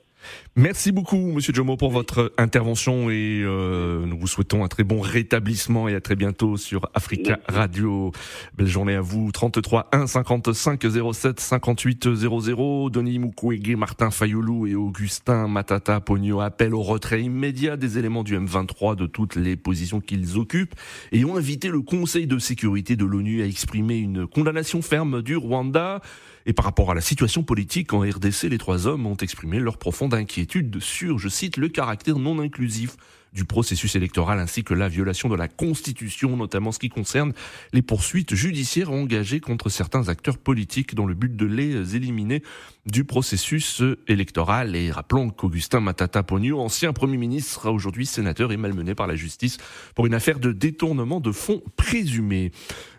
Merci 0.57 0.91
beaucoup, 0.91 1.17
Monsieur 1.19 1.53
Jomo, 1.53 1.77
pour 1.77 1.91
votre 1.91 2.33
intervention 2.39 3.11
et 3.11 3.43
euh, 3.45 4.07
nous 4.07 4.19
vous 4.19 4.27
souhaitons 4.27 4.65
un 4.65 4.69
très 4.69 4.85
bon 4.85 5.01
rétablissement 5.01 5.89
et 5.89 5.95
à 5.95 6.01
très 6.01 6.17
bientôt 6.17 6.57
sur 6.57 6.89
Africa 6.95 7.39
Merci. 7.49 7.59
Radio. 7.61 8.13
Belle 8.57 8.67
journée 8.69 8.95
à 8.95 9.01
vous. 9.03 9.31
33 9.33 9.89
1 9.93 10.07
55 10.07 10.81
07 11.13 11.41
58 11.41 12.15
00. 12.15 12.91
Denis 12.91 13.19
Mukwege, 13.19 13.77
Martin 13.77 14.11
Fayoulou 14.11 14.67
et 14.67 14.75
Augustin 14.75 15.47
Matata 15.49 16.01
Pogno 16.01 16.41
appellent 16.41 16.75
au 16.75 16.83
retrait 16.83 17.21
immédiat 17.23 17.66
des 17.75 17.99
éléments 17.99 18.23
du 18.23 18.39
M23 18.39 18.95
de 18.95 19.07
toutes 19.07 19.35
les 19.35 19.57
positions 19.57 20.01
qu'ils 20.01 20.39
occupent 20.39 20.77
et 21.11 21.25
ont 21.25 21.37
invité 21.37 21.67
le 21.67 21.81
Conseil 21.81 22.29
de 22.29 22.39
sécurité 22.39 22.95
de 22.95 23.05
l'ONU 23.05 23.43
à 23.43 23.47
exprimer 23.47 23.97
une 23.97 24.29
condamnation 24.29 24.81
ferme 24.83 25.23
du 25.23 25.37
Rwanda. 25.37 26.01
Et 26.47 26.53
par 26.53 26.65
rapport 26.65 26.93
à 26.93 26.95
la 26.95 27.01
situation 27.01 27.43
politique 27.43 27.93
en 27.93 28.03
RDC, 28.03 28.45
les 28.45 28.59
trois 28.59 28.87
hommes 28.87 29.07
ont 29.07 29.17
exprimé 29.17 29.59
leur 29.59 29.79
profonde 29.79 30.15
inquiétude 30.15 30.79
sur, 30.79 31.19
je 31.19 31.29
cite, 31.29 31.57
le 31.57 31.69
caractère 31.69 32.21
non 32.21 32.39
inclusif 32.39 32.97
du 33.37 33.45
processus 33.45 33.95
électoral 33.97 34.39
ainsi 34.41 34.65
que 34.65 34.73
la 34.73 34.89
violation 34.89 35.29
de 35.29 35.37
la 35.37 35.47
Constitution, 35.47 36.35
notamment 36.39 36.73
ce 36.73 36.79
qui 36.79 36.89
concerne 36.89 37.35
les 37.75 37.83
poursuites 37.83 38.35
judiciaires 38.35 38.91
engagées 38.91 39.41
contre 39.41 39.69
certains 39.69 40.09
acteurs 40.09 40.39
politiques 40.39 40.95
dans 40.95 41.05
le 41.05 41.13
but 41.13 41.37
de 41.37 41.45
les 41.45 41.95
éliminer 41.97 42.43
du 42.87 43.05
processus 43.05 43.83
électoral. 44.09 44.75
Et 44.75 44.91
rappelons 44.91 45.29
qu'Augustin 45.29 45.81
Matata 45.81 46.23
Pogno, 46.23 46.59
ancien 46.61 46.95
Premier 46.95 47.19
ministre, 47.19 47.53
sera 47.61 47.73
aujourd'hui 47.73 48.07
sénateur 48.07 48.53
et 48.53 48.57
malmené 48.57 48.95
par 48.95 49.07
la 49.07 49.17
justice 49.17 49.59
pour 49.95 50.07
une 50.07 50.15
affaire 50.15 50.39
de 50.39 50.53
détournement 50.53 51.21
de 51.21 51.31
fonds 51.31 51.63
présumés. 51.77 52.53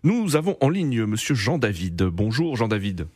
Nous 0.03 0.35
avons 0.35 0.55
en 0.61 0.69
ligne 0.69 1.03
Monsieur 1.05 1.33
Jean 1.33 1.57
David. 1.57 2.03
Bonjour 2.03 2.55
Jean 2.55 2.67
David. 2.67 3.07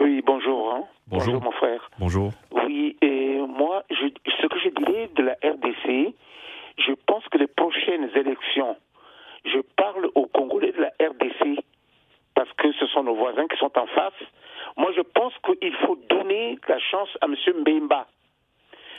Oui, 0.00 0.22
bonjour. 0.24 0.74
hein. 0.76 0.84
Bonjour. 1.08 1.42
mon 1.42 1.50
frère. 1.52 1.90
Bonjour. 1.98 2.32
Oui, 2.52 2.96
et 3.02 3.38
moi, 3.48 3.82
je, 3.90 4.06
ce 4.40 4.46
que 4.46 4.58
je 4.64 4.84
dirais 4.84 5.10
de 5.16 5.22
la 5.24 5.32
RDC, 5.42 6.14
je 6.78 6.92
pense 7.06 7.24
que 7.28 7.38
les 7.38 7.46
prochaines 7.48 8.10
élections, 8.14 8.76
je 9.44 9.58
parle 9.76 10.08
aux 10.14 10.26
Congolais 10.26 10.72
de 10.72 10.80
la 10.80 10.92
RDC, 11.00 11.60
parce 12.34 12.52
que 12.54 12.72
ce 12.72 12.86
sont 12.86 13.02
nos 13.02 13.14
voisins 13.14 13.46
qui 13.48 13.56
sont 13.58 13.76
en 13.76 13.86
face. 13.86 14.12
Moi, 14.76 14.92
je 14.96 15.02
pense 15.02 15.32
qu'il 15.44 15.74
faut 15.86 15.98
donner 16.08 16.58
la 16.68 16.78
chance 16.78 17.08
à 17.20 17.26
M. 17.26 17.34
Mbemba. 17.60 18.06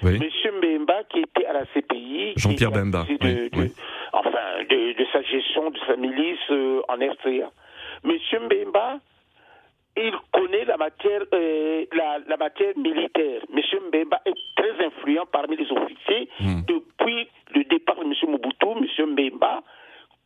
Oui. 0.02 0.16
M. 0.22 0.56
Mbemba 0.58 1.04
qui 1.06 1.20
était 1.20 1.46
à 1.46 1.54
la 1.54 1.66
CPI. 1.68 2.34
Jean-Pierre 2.38 2.70
était 2.70 2.80
Bemba, 2.80 3.02
accusé 3.02 3.18
oui, 3.22 3.50
De, 3.50 3.56
de- 3.56 3.62
oui. 3.62 3.72
Enfin, 4.14 4.64
de, 4.70 4.94
de 4.98 5.06
sa 5.12 5.22
gestion, 5.24 5.70
de 5.70 5.80
sa 5.88 5.96
milice 5.96 6.40
euh, 6.52 6.82
en 6.88 6.96
RCA. 6.96 7.52
M. 8.06 8.18
Mbemba, 8.46 9.00
il 10.08 10.16
connaît 10.32 10.66
la 10.66 10.78
matière, 10.78 11.22
euh, 11.34 11.86
la, 11.94 12.20
la 12.28 12.38
matière 12.38 12.78
militaire. 12.78 13.42
M. 13.54 13.62
Mbemba 13.88 14.22
est 14.26 14.36
très 14.56 14.86
influent 14.86 15.26
parmi 15.32 15.58
les 15.58 15.72
officiers. 15.72 16.30
Hmm. 16.40 16.62
Depuis 16.68 17.28
le 17.56 17.64
départ 17.66 17.96
de 17.98 18.04
M. 18.06 18.14
Mobutu, 18.32 18.68
M. 18.68 19.06
Mbemba 19.12 19.62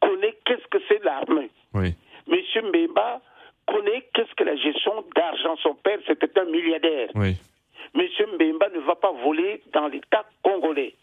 connaît 0.01 0.35
qu'est-ce 0.45 0.67
que 0.67 0.77
c'est 0.87 1.03
l'armée. 1.03 1.49
Oui. 1.73 1.93
M. 2.29 2.37
Mbemba 2.69 3.21
connaît 3.67 4.03
qu'est-ce 4.13 4.33
que 4.35 4.43
la 4.43 4.55
gestion 4.55 5.03
d'argent. 5.15 5.55
Son 5.63 5.75
père, 5.75 5.99
c'était 6.07 6.37
un 6.39 6.45
milliardaire. 6.45 7.09
Oui. 7.15 7.35
M. 7.95 8.01
Mbemba 8.35 8.69
ne 8.69 8.79
va 8.79 8.95
pas 8.95 9.11
voler 9.23 9.61
dans 9.73 9.87
l'État 9.87 10.25
congolais. 10.43 10.93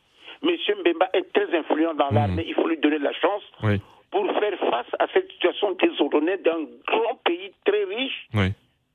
M. 0.42 0.50
Mbemba 0.80 1.08
est 1.12 1.32
très 1.32 1.56
influent 1.58 1.94
dans 1.94 2.10
l'armée. 2.10 2.44
Il 2.46 2.54
faut 2.54 2.68
lui 2.68 2.78
donner 2.78 2.98
la 2.98 3.12
chance 3.12 3.42
Oui. 3.62 3.80
Pour 4.10 4.24
faire 4.40 4.58
face 4.70 4.86
à 4.98 5.06
cette 5.12 5.30
situation 5.32 5.72
désordonnée 5.80 6.36
d'un 6.38 6.60
grand 6.86 7.14
pays 7.24 7.52
très 7.64 7.84
riche 7.84 8.28
Oui. 8.34 8.46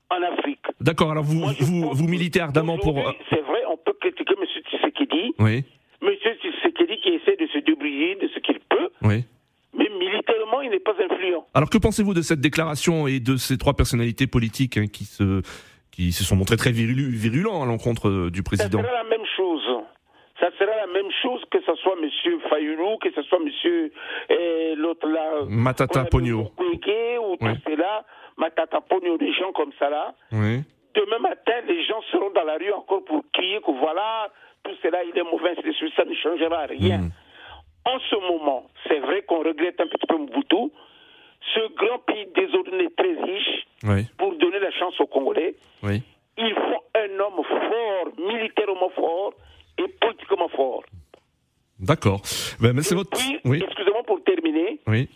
en 0.10 0.22
Afrique. 0.34 0.60
D'accord. 0.82 1.12
Alors 1.12 1.24
vous, 1.24 1.40
Moi, 1.40 1.54
vous, 1.60 2.08
militez 2.08 2.40
ardemment 2.42 2.78
pour. 2.78 2.98
Aujourd'hui, 2.98 3.22
C'est 3.30 3.42
vrai, 3.42 3.62
on 3.72 3.78
peut 3.78 3.94
critiquer 4.00 4.34
M. 4.40 4.46
Tshisekedi. 4.70 5.34
Oui. 5.40 5.64
M. 6.02 6.10
Tshisekedi 6.22 6.98
qui 7.02 7.10
essaie 7.10 7.38
de 7.38 7.48
se 7.48 7.60
débrouiller 7.60 8.16
de 8.16 8.28
ce 8.34 8.40
qu'il 8.40 8.60
peut, 8.70 8.90
Oui. 9.04 9.24
mais 9.78 9.90
militairement, 9.98 10.62
il 10.62 10.70
n'est 10.72 10.80
pas 10.80 10.94
influent. 11.02 11.46
Alors 11.54 11.70
que 11.70 11.78
pensez-vous 11.78 12.14
de 12.14 12.22
cette 12.22 12.42
déclaration 12.42 13.08
et 13.08 13.20
de 13.20 13.38
ces 13.38 13.58
trois 13.58 13.74
personnalités 13.74 14.28
politiques 14.28 14.78
hein, 14.78 14.88
qui 14.88 15.06
se 15.06 15.42
qui 15.92 16.12
se 16.12 16.26
sont 16.26 16.36
montrés 16.36 16.58
très 16.58 16.74
virulents 16.74 17.64
à 17.64 17.66
l'encontre 17.66 18.10
euh, 18.10 18.30
du 18.30 18.40
Ça 18.40 18.44
président? 18.44 18.82
sera 18.84 18.92
la 18.92 19.04
même 19.06 19.12
chose. 19.12 19.15
Ça 20.40 20.50
sera 20.60 20.76
la 20.76 20.88
même 20.88 21.10
chose 21.22 21.42
que 21.50 21.62
ce 21.62 21.74
soit 21.76 21.96
M. 22.02 22.10
Fayoulou, 22.50 22.98
que 22.98 23.10
ce 23.12 23.22
soit 23.24 23.40
M. 23.40 23.50
euh, 24.32 24.76
l'autre 24.76 25.08
là. 25.08 25.44
Matata 25.48 26.04
Pogno. 26.06 26.52
ou 26.58 26.62
Oui. 26.62 26.80
tout 27.40 27.62
cela, 27.66 28.04
Matata 28.38 28.82
Pogno, 28.82 29.18
des 29.18 29.32
gens 29.34 29.54
comme 29.54 29.72
ça 29.80 29.90
là. 29.90 30.14
Oui. 30.34 30.62
Demain 30.94 31.20
matin, 31.20 31.54
les 31.68 31.84
gens 31.86 32.02
seront 32.12 32.32
dans 32.32 32.44
la 32.44 32.58
rue 32.58 32.72
encore 32.74 33.04
pour 33.06 33.24
crier 33.34 33.60
que 33.62 33.72
voilà, 33.72 34.30
tout 34.64 34.72
cela 34.82 35.04
il 35.06 35.18
est 35.18 35.24
mauvais, 35.24 35.56
ça 35.96 36.06
ne 36.06 36.14
changera 36.16 36.66
rien. 36.66 36.98
Mm. 37.00 37.12
En 37.86 38.00
ce 38.00 38.16
moment, 38.16 38.66
c'est 38.88 39.00
vrai 39.00 39.22
qu'on 39.24 39.40
regrette 39.40 39.80
un 39.80 39.88
petit 39.88 40.06
peu 40.08 40.18
Mobutu, 40.18 40.72
ce 41.54 41.60
grand 41.76 42.00
pays 42.00 42.28
désordonné 42.36 42.90
très 42.98 43.14
riche, 43.24 43.68
Oui. 43.84 44.06
pour 44.18 44.34
donner 44.36 44.60
la 44.60 44.72
chance 44.72 45.00
aux 45.00 45.06
Congolais, 45.08 45.56
Oui. 45.84 46.02
il 46.38 46.54
faut 46.54 46.84
un 46.96 47.20
homme 47.20 47.44
fort, 47.44 48.08
militairement 48.18 48.90
fort 48.90 49.34
et 49.78 49.88
politiquement 50.02 50.50
fort. 50.50 50.84
D'accord. 51.80 52.22
Ben, 52.62 52.74
mais 52.74 52.82
c'est 52.82 52.96
votre. 52.96 53.12
puis, 53.18 53.40
Oui. 53.44 53.62
excusez-moi 53.64 54.04
pour 54.04 54.24
terminer, 54.24 54.80
Oui. 54.88 55.10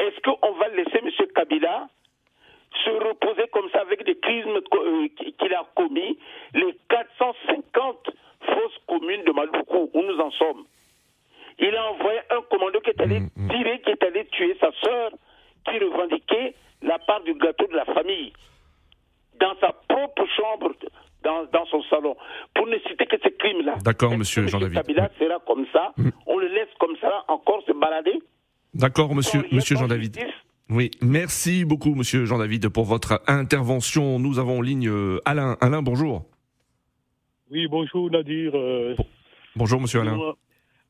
est-ce 0.00 0.20
qu'on 0.22 0.52
va 0.54 0.68
laisser 0.68 0.98
M. 0.98 1.10
Kabila 1.34 1.88
se 2.84 2.90
reposer 2.90 3.48
comme 3.52 3.68
ça 3.70 3.80
avec 3.80 4.04
des 4.04 4.18
crimes 4.18 4.48
euh, 4.74 5.08
qu'il 5.38 5.54
a 5.54 5.64
commis, 5.76 6.18
les 6.54 6.76
450 6.88 8.10
fausses 8.42 8.78
communes 8.88 9.24
de 9.24 9.32
Maluku, 9.32 9.90
où 9.92 10.02
nous 10.02 10.18
en 10.20 10.30
sommes? 10.32 10.64
Il 11.58 11.74
a 11.76 11.90
envoyé 11.92 12.20
un 12.30 12.40
commando 12.50 12.80
qui 12.80 12.90
est 12.90 13.00
allé 13.00 13.20
Mm, 13.20 13.28
mm. 13.36 13.48
tirer, 13.50 13.80
qui 13.82 13.90
est 13.90 14.02
allé 14.02 14.24
tuer 14.26 14.56
sa 14.60 14.70
sœur, 14.82 15.10
qui 15.66 15.78
revendiquait 15.78 16.54
la 16.82 16.98
part 17.00 17.22
du 17.22 17.34
gâteau 17.34 17.66
de 17.66 17.76
la 17.76 17.84
famille 17.84 18.32
dans 19.38 19.54
sa 19.60 19.72
propre 19.88 20.24
chambre, 20.36 20.72
dans, 21.22 21.44
dans 21.52 21.64
son 21.66 21.82
salon. 21.90 22.16
Pour 22.54 22.66
ne 22.66 22.76
citer 22.88 23.06
que 23.06 23.16
ces 23.22 23.32
crimes-là. 23.32 23.76
D'accord, 23.84 24.16
monsieur 24.16 24.46
Jean-David. 24.46 24.74
Kabila 24.76 25.10
sera 25.18 25.38
comme 25.46 25.66
ça. 25.72 25.92
On 26.26 26.38
le 26.38 26.48
laisse 26.48 26.68
comme 26.78 26.96
ça, 27.00 27.24
encore 27.28 27.62
se 27.66 27.72
balader. 27.72 28.18
D'accord, 28.74 29.14
monsieur, 29.14 29.42
monsieur 29.52 29.76
Jean-David. 29.76 30.16
Oui, 30.70 30.90
merci 31.02 31.64
beaucoup, 31.64 31.94
monsieur 31.96 32.24
Jean-David, 32.26 32.68
pour 32.68 32.84
votre 32.84 33.20
intervention. 33.26 34.18
Nous 34.20 34.38
avons 34.38 34.58
en 34.58 34.62
ligne 34.62 34.88
euh, 34.88 35.18
Alain. 35.24 35.56
Alain, 35.60 35.82
bonjour. 35.82 36.24
Oui, 37.50 37.66
bonjour 37.66 38.08
Nadir. 38.10 38.52
euh, 38.54 38.94
Bonjour, 39.56 39.80
monsieur 39.80 40.00
Alain. 40.02 40.16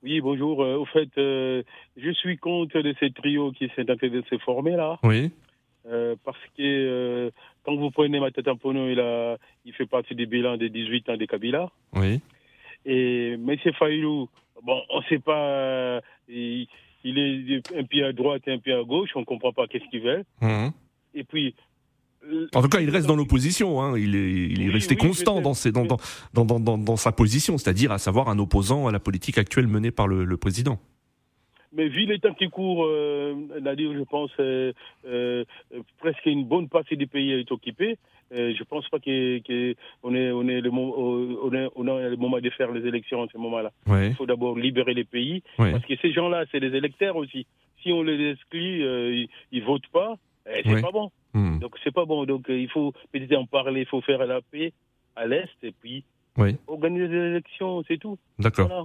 Oui, 0.03 0.21
bonjour. 0.21 0.63
euh, 0.63 0.77
au 0.77 0.85
fait, 0.85 1.09
euh, 1.17 1.63
je 1.97 2.11
suis 2.13 2.37
contre 2.37 2.81
de 2.81 2.95
ces 3.01 3.11
trios 3.13 3.53
qui 3.53 3.71
sont 3.75 3.91
en 3.91 3.97
train 3.97 4.09
de 4.09 4.23
se 4.29 4.37
former 4.39 4.73
là. 4.77 4.99
Oui, 5.03 5.31
euh, 5.87 6.15
parce 6.25 6.39
que 6.59 6.63
euh, 6.63 7.31
quand 7.65 7.77
vous 7.77 7.91
prenez 7.91 8.21
Matata 8.21 8.55
Pono, 8.55 8.89
il, 8.89 9.01
a, 9.01 9.37
il 9.65 9.73
fait 9.75 9.87
partie 9.87 10.15
des 10.15 10.27
bilans 10.27 10.57
des 10.57 10.71
18 10.71 11.09
ans 11.11 11.17
de 11.17 11.25
Kabila. 11.27 11.71
oui. 11.95 12.21
Et 12.87 13.33
M. 13.35 13.57
Fayoulou, 13.79 14.29
bon, 14.63 14.81
on 14.89 15.01
ne 15.01 15.05
sait 15.11 15.19
pas, 15.19 15.37
euh, 15.39 16.01
il, 16.31 16.67
il 17.05 17.19
est 17.53 17.77
un 17.79 17.85
pied 17.85 18.03
à 18.05 18.13
droite 18.15 18.43
et 18.47 18.53
un 18.53 18.59
pied 18.59 18.73
à 18.73 18.83
gauche, 18.83 19.11
on 19.15 19.21
ne 19.21 19.25
comprend 19.27 19.53
pas 19.53 19.67
qu'est-ce 19.67 19.85
qu'il 19.91 20.01
veut. 20.01 20.25
Mhm. 20.41 20.71
Et 21.15 21.25
puis, 21.25 21.55
euh, 22.25 22.47
En 22.55 22.63
tout 22.63 22.71
cas, 22.71 22.81
il 22.81 22.89
reste 22.89 23.07
dans 23.07 23.17
l'opposition. 23.17 23.83
Hein. 23.83 23.99
Il 23.99 24.17
est, 24.17 24.31
il 24.33 24.63
est 24.63 24.67
Oui, 24.69 24.73
resté 24.73 24.95
oui, 24.99 25.09
constant 25.09 25.43
dans, 25.43 25.53
ses, 25.53 25.73
dans, 25.73 25.85
dans, 25.85 25.99
dans, 26.33 26.47
dans, 26.47 26.59
dans- 26.59 26.79
dans 26.79 26.97
sa 26.97 27.13
position, 27.13 27.59
c'est-à-dire 27.59 27.93
à 27.93 27.99
savoir 27.99 28.29
un 28.31 28.39
opposant 28.39 28.87
à 28.87 28.93
la 28.93 28.99
politique 28.99 29.37
actuelle 29.37 29.67
menée 29.67 29.91
par 29.91 30.09
le, 30.09 30.25
le 30.25 30.37
président. 30.39 30.79
Mais 31.73 31.89
vu 31.89 32.05
les 32.07 32.19
temps 32.19 32.35
qui 32.35 32.49
courent, 32.49 32.85
euh, 32.85 33.35
Nadir, 33.61 33.93
je 33.95 34.03
pense 34.03 34.31
euh, 34.41 34.73
euh, 35.07 35.45
presque 35.99 36.27
une 36.27 36.45
bonne 36.45 36.69
partie 36.69 36.97
du 36.97 37.07
pays 37.07 37.33
est 37.33 37.53
occupée. 37.53 37.97
Euh, 38.33 38.53
je 38.57 38.63
pense 38.65 38.89
pas 38.89 38.99
qu'on 38.99 39.11
est, 39.11 39.75
on 40.03 40.15
est 40.49 40.61
le 40.61 40.71
on 40.71 41.53
est, 41.53 41.69
on 41.77 41.87
a 41.89 42.09
le 42.09 42.17
moment 42.17 42.39
de 42.41 42.51
faire 42.51 42.73
les 42.73 42.87
élections 42.87 43.21
en 43.21 43.29
ce 43.29 43.39
moment-là. 43.39 43.71
Ouais. 43.87 44.09
Il 44.09 44.15
faut 44.15 44.27
d'abord 44.27 44.57
libérer 44.59 44.95
les 44.95 45.05
pays, 45.05 45.43
Ouais. 45.59 45.73
parce 45.73 45.85
que 45.85 45.95
ces 45.97 46.13
gens-là, 46.13 46.45
c'est 46.51 46.61
des 46.61 46.75
électeurs 46.77 47.17
aussi. 47.17 47.47
Si 47.83 47.93
on 47.93 48.03
les 48.03 48.33
exclut, 48.33 48.83
euh, 48.85 49.15
ils, 49.15 49.29
ils 49.53 49.63
votent 49.65 49.87
pas, 49.93 50.17
eh, 50.49 50.63
c'est 50.65 50.75
Ouais. 50.75 50.83
pas 50.83 50.91
bon. 50.93 51.11
Mhm. 51.35 51.61
Donc 51.61 51.77
c'est 51.85 51.95
pas 51.95 52.05
bon. 52.05 52.25
Donc 52.25 52.51
euh, 52.51 52.59
il 52.59 52.69
faut 52.69 52.93
peut-être 53.13 53.35
en 53.37 53.47
parler, 53.47 53.81
il 53.81 53.87
faut 53.87 54.01
faire 54.01 54.25
la 54.27 54.41
paix 54.41 54.73
à 55.17 55.27
l'est 55.27 55.49
et 55.63 55.73
puis 55.73 56.05
organiser 56.67 57.09
des 57.09 57.27
élections, 57.33 57.83
c'est 57.87 57.99
tout. 57.99 58.19
D'accord. 58.39 58.67
Voilà. 58.69 58.85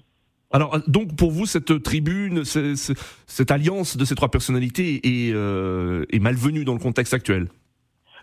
Alors, 0.52 0.78
donc, 0.88 1.16
pour 1.18 1.32
vous, 1.32 1.46
cette 1.46 1.82
tribune, 1.84 2.46
ce- 2.46 2.76
ce- 2.76 2.94
cette 3.28 3.52
alliance 3.52 3.98
de 3.98 4.06
ces 4.06 4.16
trois 4.16 4.30
personnalités 4.30 5.02
est, 5.04 5.34
euh, 5.34 6.06
est 6.12 6.20
malvenue 6.20 6.64
dans 6.66 6.74
le 6.74 6.80
contexte 6.80 7.14
actuel? 7.14 7.48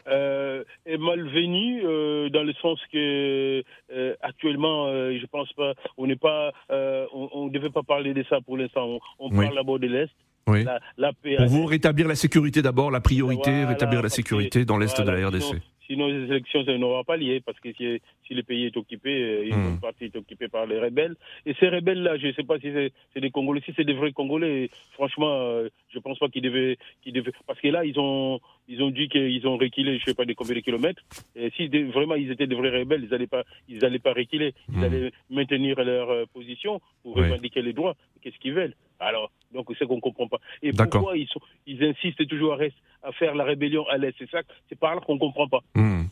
Euh, 0.08 0.64
est 0.84 0.98
malvenu 0.98 1.82
euh, 1.84 2.28
dans 2.30 2.42
le 2.42 2.52
sens 2.54 2.80
que 2.92 3.62
euh, 3.92 4.14
actuellement, 4.20 4.86
euh, 4.88 5.16
je 5.20 5.26
pense 5.26 5.52
pas, 5.52 5.74
on 5.96 6.06
n'est 6.08 6.16
pas, 6.16 6.50
euh, 6.72 7.06
on, 7.12 7.46
ne 7.46 7.50
devait 7.50 7.70
pas 7.70 7.84
parler 7.84 8.12
de 8.12 8.24
ça 8.28 8.40
pour 8.40 8.56
l'instant. 8.56 8.84
On, 8.86 9.00
on 9.20 9.30
Oui. 9.30 9.44
parle 9.44 9.54
d'abord 9.56 9.78
de 9.78 9.86
l'est, 9.86 10.10
Oui. 10.48 10.64
la, 10.64 10.80
la 10.98 11.12
paix. 11.12 11.36
Pour 11.36 11.46
vous, 11.46 11.66
rétablir 11.66 12.08
la 12.08 12.16
sécurité 12.16 12.62
d'abord, 12.62 12.90
la 12.90 13.00
priorité, 13.00 13.50
Voilà, 13.52 13.68
rétablir 13.68 14.02
la 14.02 14.08
sécurité 14.08 14.64
dans 14.64 14.76
l'Est 14.76 15.00
de 15.00 15.08
la 15.10 15.28
RDC. 15.28 15.40
Sinon, 15.40 15.60
sinon, 15.92 16.06
les 16.08 16.24
élections, 16.30 16.64
ça 16.64 16.76
n'aura 16.78 17.04
pas 17.04 17.16
lié, 17.16 17.40
parce 17.44 17.60
que 17.60 17.72
si, 17.74 18.00
si 18.26 18.34
le 18.34 18.42
pays 18.42 18.66
est 18.66 18.76
occupé, 18.76 19.10
euh, 19.10 19.44
une 19.44 19.62
bonne 19.62 19.78
partie 19.78 20.04
est 20.06 20.16
occupée 20.16 20.48
par 20.48 20.66
les 20.66 20.78
rebelles. 20.78 21.16
Et 21.46 21.54
ces 21.60 21.68
rebelles-là, 21.68 22.16
je 22.18 22.28
ne 22.28 22.32
sais 22.32 22.44
pas 22.44 22.58
si 22.58 22.72
c'est 23.12 23.20
des 23.20 23.30
Congolais, 23.30 23.60
si 23.64 23.72
c'est 23.76 23.84
des 23.84 23.92
vrais 23.92 24.12
Congolais, 24.12 24.70
franchement, 24.92 25.32
euh, 25.32 25.68
je 25.90 25.98
pense 25.98 26.18
pas 26.18 26.28
qu'ils 26.28 26.42
devaient, 26.42 26.78
qu'ils 27.02 27.12
devaient. 27.12 27.32
Parce 27.46 27.60
que 27.60 27.68
là, 27.68 27.84
ils 27.84 27.98
ont, 27.98 28.40
ils 28.68 28.82
ont 28.82 28.90
dit 28.90 29.08
qu'ils 29.08 29.46
ont 29.46 29.56
reculé, 29.58 29.98
je 29.98 30.04
sais 30.04 30.14
pas 30.14 30.24
de 30.24 30.32
combien 30.32 30.54
de 30.56 30.60
kilomètres. 30.60 31.02
Et 31.36 31.50
si 31.56 31.68
vraiment 31.68 32.14
ils 32.14 32.30
étaient 32.30 32.46
des 32.46 32.54
vrais 32.54 32.70
rebelles, 32.80 33.04
ils 33.04 33.10
n'allaient 33.10 33.26
pas, 33.26 33.44
ils 33.68 33.84
allaient 33.84 33.98
pas 33.98 34.12
reculer. 34.12 34.54
Ils 34.72 34.78
Hmm. 34.80 34.84
allaient 34.84 35.12
maintenir 35.30 35.82
leur 35.84 36.10
euh, 36.10 36.24
position 36.32 36.80
pour 37.02 37.16
revendiquer 37.16 37.62
les 37.62 37.72
droits. 37.72 37.94
Qu'est-ce 38.20 38.38
qu'ils 38.38 38.54
veulent? 38.54 38.74
Alors, 39.00 39.30
donc 39.52 39.66
c'est 39.78 39.86
qu'on 39.86 40.00
comprend 40.00 40.28
pas. 40.28 40.38
Et 40.62 40.72
pourquoi 40.90 41.16
ils, 41.16 41.28
sont, 41.28 41.40
ils 41.66 41.82
insistent 41.84 42.26
toujours 42.28 42.54
à, 42.54 42.56
rest- 42.56 42.76
à 43.02 43.12
faire 43.12 43.34
la 43.34 43.44
rébellion 43.44 43.84
à 43.88 43.96
l'Est? 43.98 44.14
C'est 44.18 44.30
ça, 44.30 44.40
c'est 44.68 44.78
par 44.78 44.94
là 44.94 45.00
qu'on 45.00 45.18
comprend 45.18 45.48
pas. 45.48 45.60
Mhm. 45.74 46.08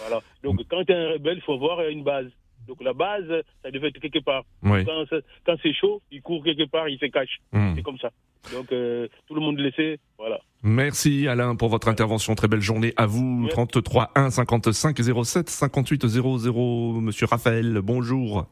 Voilà. 0.00 0.20
Donc 0.42 0.60
quand 0.68 0.84
tu 0.84 0.92
es 0.92 0.96
un 0.96 1.12
rebelle, 1.12 1.36
il 1.38 1.42
faut 1.42 1.54
avoir 1.54 1.80
une 1.88 2.02
base. 2.04 2.26
Donc 2.68 2.82
la 2.82 2.92
base, 2.92 3.24
ça 3.62 3.70
devait 3.70 3.88
être 3.88 3.98
quelque 4.00 4.18
part. 4.22 4.44
Ouais. 4.62 4.84
Quand, 4.84 5.04
c'est- 5.08 5.24
quand 5.46 5.56
c'est 5.62 5.72
chaud, 5.72 6.00
il 6.10 6.20
court 6.22 6.44
quelque 6.44 6.64
part, 6.70 6.88
il 6.88 6.98
se 6.98 7.06
cache. 7.06 7.38
Mhm. 7.52 7.74
C'est 7.76 7.82
comme 7.82 7.98
ça. 7.98 8.10
Donc 8.52 8.70
euh, 8.72 9.08
tout 9.26 9.34
le 9.34 9.40
monde 9.40 9.58
le 9.58 9.70
sait. 9.72 9.98
Voilà. 10.18 10.38
Merci 10.62 11.26
Alain 11.28 11.56
pour 11.56 11.68
votre 11.68 11.88
intervention. 11.88 12.34
Très 12.34 12.48
belle 12.48 12.60
journée 12.60 12.92
à 12.96 13.06
vous. 13.06 13.48
33 13.50 14.10
1 14.14 14.30
55 14.30 14.96
07 15.24 15.48
58 15.48 16.06
00. 16.06 17.00
Monsieur 17.00 17.26
Raphaël, 17.26 17.80
bonjour. 17.82 18.46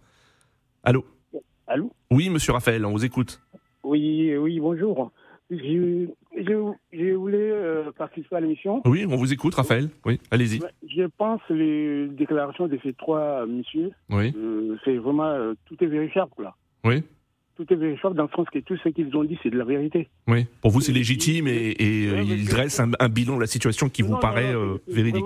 Allô? 0.82 1.04
Allô? 1.66 1.92
Oui, 2.10 2.30
monsieur 2.30 2.52
Raphaël, 2.54 2.84
on 2.86 2.92
vous 2.92 3.04
écoute. 3.04 3.40
Oui, 3.84 4.36
oui, 4.36 4.60
bonjour. 4.60 5.10
Je, 5.50 6.06
je, 6.36 6.72
je 6.92 7.14
voulais 7.14 7.38
euh, 7.38 7.90
participer 7.96 8.36
à 8.36 8.40
l'émission. 8.40 8.82
Oui, 8.84 9.06
on 9.08 9.16
vous 9.16 9.32
écoute, 9.32 9.54
Raphaël. 9.54 9.88
Oui, 10.04 10.20
allez-y. 10.30 10.60
Je 10.86 11.04
pense 11.16 11.40
que 11.48 11.54
les 11.54 12.08
déclarations 12.08 12.66
de 12.68 12.78
ces 12.82 12.92
trois 12.92 13.46
messieurs, 13.46 13.90
Oui, 14.10 14.34
euh, 14.36 14.76
c'est 14.84 14.96
vraiment, 14.98 15.24
euh, 15.30 15.54
tout 15.66 15.82
est 15.82 15.86
vérifiable. 15.86 16.30
Là. 16.38 16.54
oui, 16.84 17.02
Tout 17.56 17.64
est 17.72 17.76
vérifiable 17.76 18.14
dans 18.14 18.24
le 18.24 18.28
sens 18.36 18.46
que 18.50 18.58
tout 18.58 18.76
ce 18.76 18.90
qu'ils 18.90 19.16
ont 19.16 19.24
dit, 19.24 19.38
c'est 19.42 19.48
de 19.48 19.56
la 19.56 19.64
vérité. 19.64 20.08
oui. 20.26 20.44
Pour 20.60 20.70
vous, 20.70 20.82
c'est 20.82 20.92
légitime 20.92 21.48
et, 21.48 21.74
et, 21.78 22.10
euh, 22.10 22.22
il 22.22 22.46
dresse 22.46 22.78
un, 22.78 22.90
un 23.00 23.08
bilan 23.08 23.36
de 23.36 23.40
la 23.40 23.46
situation 23.46 23.88
qui 23.88 24.02
vous 24.02 24.18
paraît 24.18 24.52
non, 24.52 24.78
véridique. 24.86 25.24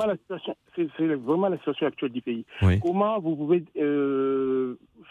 C'est 0.77 0.87
vraiment 1.17 1.49
la 1.49 1.57
situation 1.59 1.87
actuelle 1.89 2.13
du 2.13 2.23
pays. 2.23 2.45
Oui. 2.63 2.79
Comment 2.81 3.19
vous 3.19 3.35
pouvez 3.35 3.65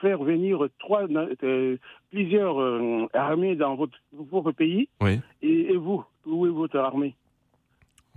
faire 0.02 0.22
venir 0.24 0.68
trois, 0.80 1.04
euh, 1.44 1.78
plusieurs 2.10 2.60
euh, 2.60 3.08
armées 3.14 3.56
dans 3.56 3.76
votre, 3.76 3.98
votre 4.12 4.52
pays 4.52 4.90
Oui, 5.00 5.20
et, 5.42 5.72
et 5.74 5.78
vous, 5.78 6.04
où 6.26 6.46
est 6.46 6.50
votre 6.50 6.78
armée? 6.78 7.16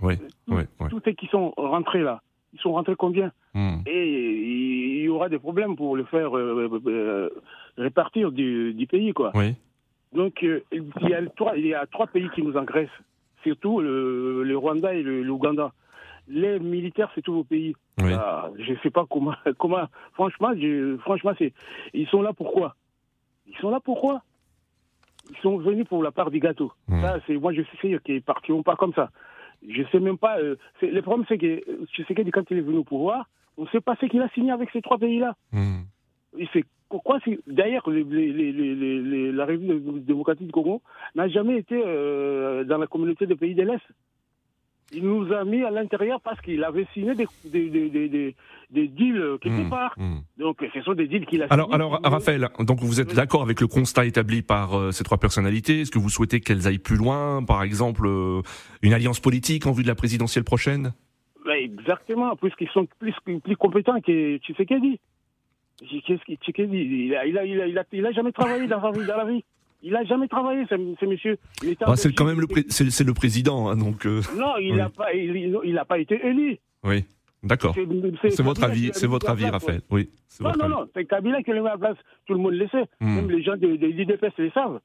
Oui, 0.01 0.15
oui, 0.47 0.63
oui. 0.79 0.87
Tous 0.89 1.01
ceux 1.05 1.13
qui 1.13 1.27
sont 1.27 1.53
rentrés 1.55 2.01
là, 2.01 2.21
ils 2.53 2.59
sont 2.59 2.73
rentrés 2.73 2.95
combien? 2.95 3.31
Hmm. 3.53 3.77
Et 3.85 4.97
il 4.97 5.01
y 5.03 5.09
aura 5.09 5.29
des 5.29 5.39
problèmes 5.39 5.75
pour 5.75 5.95
le 5.95 6.03
faire 6.05 6.35
euh, 6.35 6.69
euh, 6.87 7.29
répartir 7.77 8.31
du, 8.31 8.73
du 8.73 8.87
pays, 8.87 9.13
quoi. 9.13 9.31
Oui, 9.35 9.55
Donc, 10.11 10.43
euh, 10.43 10.61
il, 10.71 10.83
y 11.07 11.13
a 11.13 11.25
trois, 11.27 11.57
il 11.57 11.67
y 11.67 11.73
a 11.73 11.85
trois 11.85 12.07
pays 12.07 12.29
qui 12.35 12.41
nous 12.41 12.57
engraissent, 12.57 12.89
surtout 13.43 13.79
le, 13.79 14.43
le 14.43 14.57
Rwanda 14.57 14.93
et 14.93 15.03
le- 15.03 15.23
l'Ouganda. 15.23 15.71
Les 16.27 16.59
militaires, 16.59 17.11
c'est 17.13 17.21
tous 17.21 17.33
vos 17.33 17.43
pays. 17.43 17.75
Oui. 18.01 18.11
Ah, 18.13 18.49
je 18.57 18.73
ne 18.73 18.77
sais 18.79 18.89
pas 18.89 19.05
comment. 19.09 19.33
comment 19.57 19.85
franchement, 20.13 20.51
je, 20.55 20.97
franchement 20.97 21.33
c'est, 21.37 21.53
ils 21.93 22.07
sont 22.07 22.21
là 22.21 22.33
pourquoi? 22.33 22.75
Ils 23.47 23.55
sont 23.57 23.69
là 23.69 23.79
pourquoi? 23.83 24.21
Ils 25.31 25.37
sont 25.37 25.57
venus 25.57 25.85
pour 25.87 26.03
la 26.03 26.11
part 26.11 26.29
du 26.29 26.39
gâteau. 26.39 26.71
Hmm. 26.87 27.01
Ça, 27.01 27.19
c'est 27.25 27.35
moi, 27.37 27.51
je 27.53 27.61
sais 27.81 27.97
qu'ils 28.03 28.21
partiront 28.21 28.63
pas 28.63 28.75
comme 28.75 28.93
ça. 28.93 29.09
Je 29.67 29.81
sais 29.91 29.99
même 29.99 30.17
pas. 30.17 30.37
euh, 30.39 30.55
le 30.81 31.01
problème, 31.01 31.25
c'est 31.27 31.37
que 31.39 31.63
je 31.93 32.03
sais 32.03 32.13
que 32.13 32.29
quand 32.29 32.43
il 32.51 32.57
est 32.57 32.61
venu 32.61 32.77
au 32.77 32.83
pouvoir, 32.83 33.27
on 33.57 33.63
ne 33.63 33.67
sait 33.69 33.81
pas 33.81 33.95
ce 33.99 34.05
qu'il 34.05 34.21
a 34.21 34.29
signé 34.29 34.51
avec 34.51 34.69
ces 34.71 34.81
trois 34.81 34.97
pays-là. 34.99 35.35
Et 36.37 36.47
c'est 36.53 36.65
pourquoi 36.89 37.19
c'est 37.25 37.39
d'ailleurs 37.47 37.89
les- 37.89 38.03
les- 38.03 38.53
les- 39.01 39.31
la 39.31 39.45
République 39.45 40.05
démocratique 40.05 40.45
du 40.47 40.51
Congo 40.51 40.81
n'a 41.15 41.27
jamais 41.29 41.57
été 41.57 41.81
euh, 41.83 42.63
dans 42.65 42.77
la 42.77 42.85
communauté 42.85 43.25
des 43.25 43.35
pays 43.35 43.55
de 43.55 43.63
l'Est. 43.63 43.81
Il 44.93 45.03
nous 45.03 45.31
a 45.33 45.43
mis 45.43 45.63
à 45.63 45.71
l'intérieur 45.71 46.21
parce 46.21 46.39
qu'il 46.41 46.63
avait 46.63 46.85
signé 46.93 47.15
des, 47.15 47.25
des, 47.45 47.69
des, 47.69 48.35
des, 48.69 48.87
deals 48.87 49.37
quelque 49.41 49.63
Hmm. 49.65 49.69
part. 49.69 49.93
Hmm. 49.97 50.19
Donc 50.37 50.63
ce 50.73 50.81
sont 50.81 50.93
des 50.93 51.07
deals 51.07 51.25
qu'il 51.25 51.41
a 51.41 51.47
Alors, 51.49 51.65
signés. 51.67 51.75
alors, 51.75 51.99
Raphaël, 52.03 52.47
donc 52.59 52.79
vous 52.81 53.01
êtes 53.01 53.13
d'accord 53.15 53.41
avec 53.41 53.61
le 53.61 53.67
constat 53.67 54.05
établi 54.05 54.41
par 54.43 54.77
euh, 54.77 54.91
ces 54.91 55.03
trois 55.03 55.17
personnalités 55.17 55.81
Est-ce 55.81 55.91
que 55.91 55.97
vous 55.99 56.09
souhaitez 56.09 56.39
qu'elles 56.39 56.67
aillent 56.67 56.77
plus 56.77 56.97
loin 56.97 57.43
Par 57.43 57.63
exemple, 57.63 58.05
euh, 58.05 58.41
une 58.83 58.93
alliance 58.93 59.19
politique 59.19 59.65
en 59.65 59.71
vue 59.71 59.83
de 59.83 59.87
la 59.87 59.95
présidentielle 59.95 60.43
prochaine? 60.43 60.93
Ouais, 61.45 61.63
Exactement, 61.63 62.35
puisqu'ils 62.35 62.69
sont 62.69 62.87
plus, 62.99 63.13
plus 63.43 63.55
compétents 63.57 63.99
que 64.01 64.37
Tshisekedi. 64.37 64.99
Qu'est-ce 65.79 66.61
il 66.61 67.15
a, 67.15 67.25
il, 67.25 67.37
a, 67.37 67.45
il, 67.45 67.61
a, 67.61 67.67
il, 67.67 67.77
a, 67.77 67.83
il 67.91 68.05
a 68.05 68.11
jamais 68.11 68.31
travaillé 68.31 68.65
dans, 68.67 68.79
dans 68.79 68.91
la 69.17 69.25
vie. 69.25 69.43
Il 69.87 69.95
a 69.95 70.03
jamais 70.03 70.27
travaillé, 70.27 70.63
ce, 70.67 70.75
ce 70.99 71.05
monsieur. 71.05 71.37
Il 71.61 71.69
était 71.69 71.85
en 71.85 71.91
Ah, 71.91 71.95
C'est 71.95 72.11
quand 72.13 72.25
même 72.25 72.41
le, 72.41 72.47
pré- 72.47 72.65
le 72.67 73.13
président, 73.13 73.67
hein, 73.69 73.77
donc. 73.77 74.05
euh, 74.07 74.21
Non, 74.35 74.57
il 74.59 74.71
oui. 74.71 74.77
n'a 74.77 74.89
pas, 74.89 75.13
il, 75.13 75.57
il 75.63 75.77
a 75.77 75.85
pas 75.85 75.99
été 75.99 76.19
élu. 76.25 76.57
Oui, 76.83 77.05
d'accord. 77.43 77.75
C'est- 77.75 78.41
votre 78.41 78.63
avis, 78.63 78.89
c'est 78.93 79.05
votre 79.05 79.29
avis, 79.29 79.41
place, 79.43 79.53
Raphaël. 79.53 79.81
Oui, 79.91 80.09
Non, 80.39 80.47
votre 80.49 80.57
non, 80.57 80.65
avis. 80.65 80.73
non, 80.73 80.89
c'est 80.95 81.05
Kabila 81.05 81.43
qui 81.43 81.51
l'a 81.51 81.61
mis 81.61 81.67
à 81.67 81.71
la 81.73 81.77
place. 81.77 81.97
Tout 82.25 82.33
le 82.33 82.39
monde 82.39 82.53
le 82.55 82.67
sait. 82.69 82.85
Hmm. 82.99 83.15
Même 83.15 83.29
les 83.29 83.43
gens 83.43 83.57
de, 83.57 83.75
de 83.75 83.85
l'IDPS 83.87 84.33
le 84.39 84.49
savent. 84.51 84.79